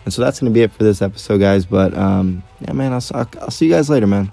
And 0.05 0.13
so 0.13 0.23
that's 0.23 0.41
gonna 0.41 0.51
be 0.51 0.63
it 0.63 0.73
for 0.73 0.85
this 0.85 1.03
episode, 1.03 1.39
guys. 1.39 1.67
But 1.67 1.97
um, 1.97 2.43
yeah, 2.61 2.73
man, 2.73 2.93
I'll, 2.93 3.03
I'll, 3.15 3.29
I'll 3.41 3.51
see 3.51 3.67
you 3.67 3.73
guys 3.73 3.91
later, 3.91 4.07
man. 4.07 4.31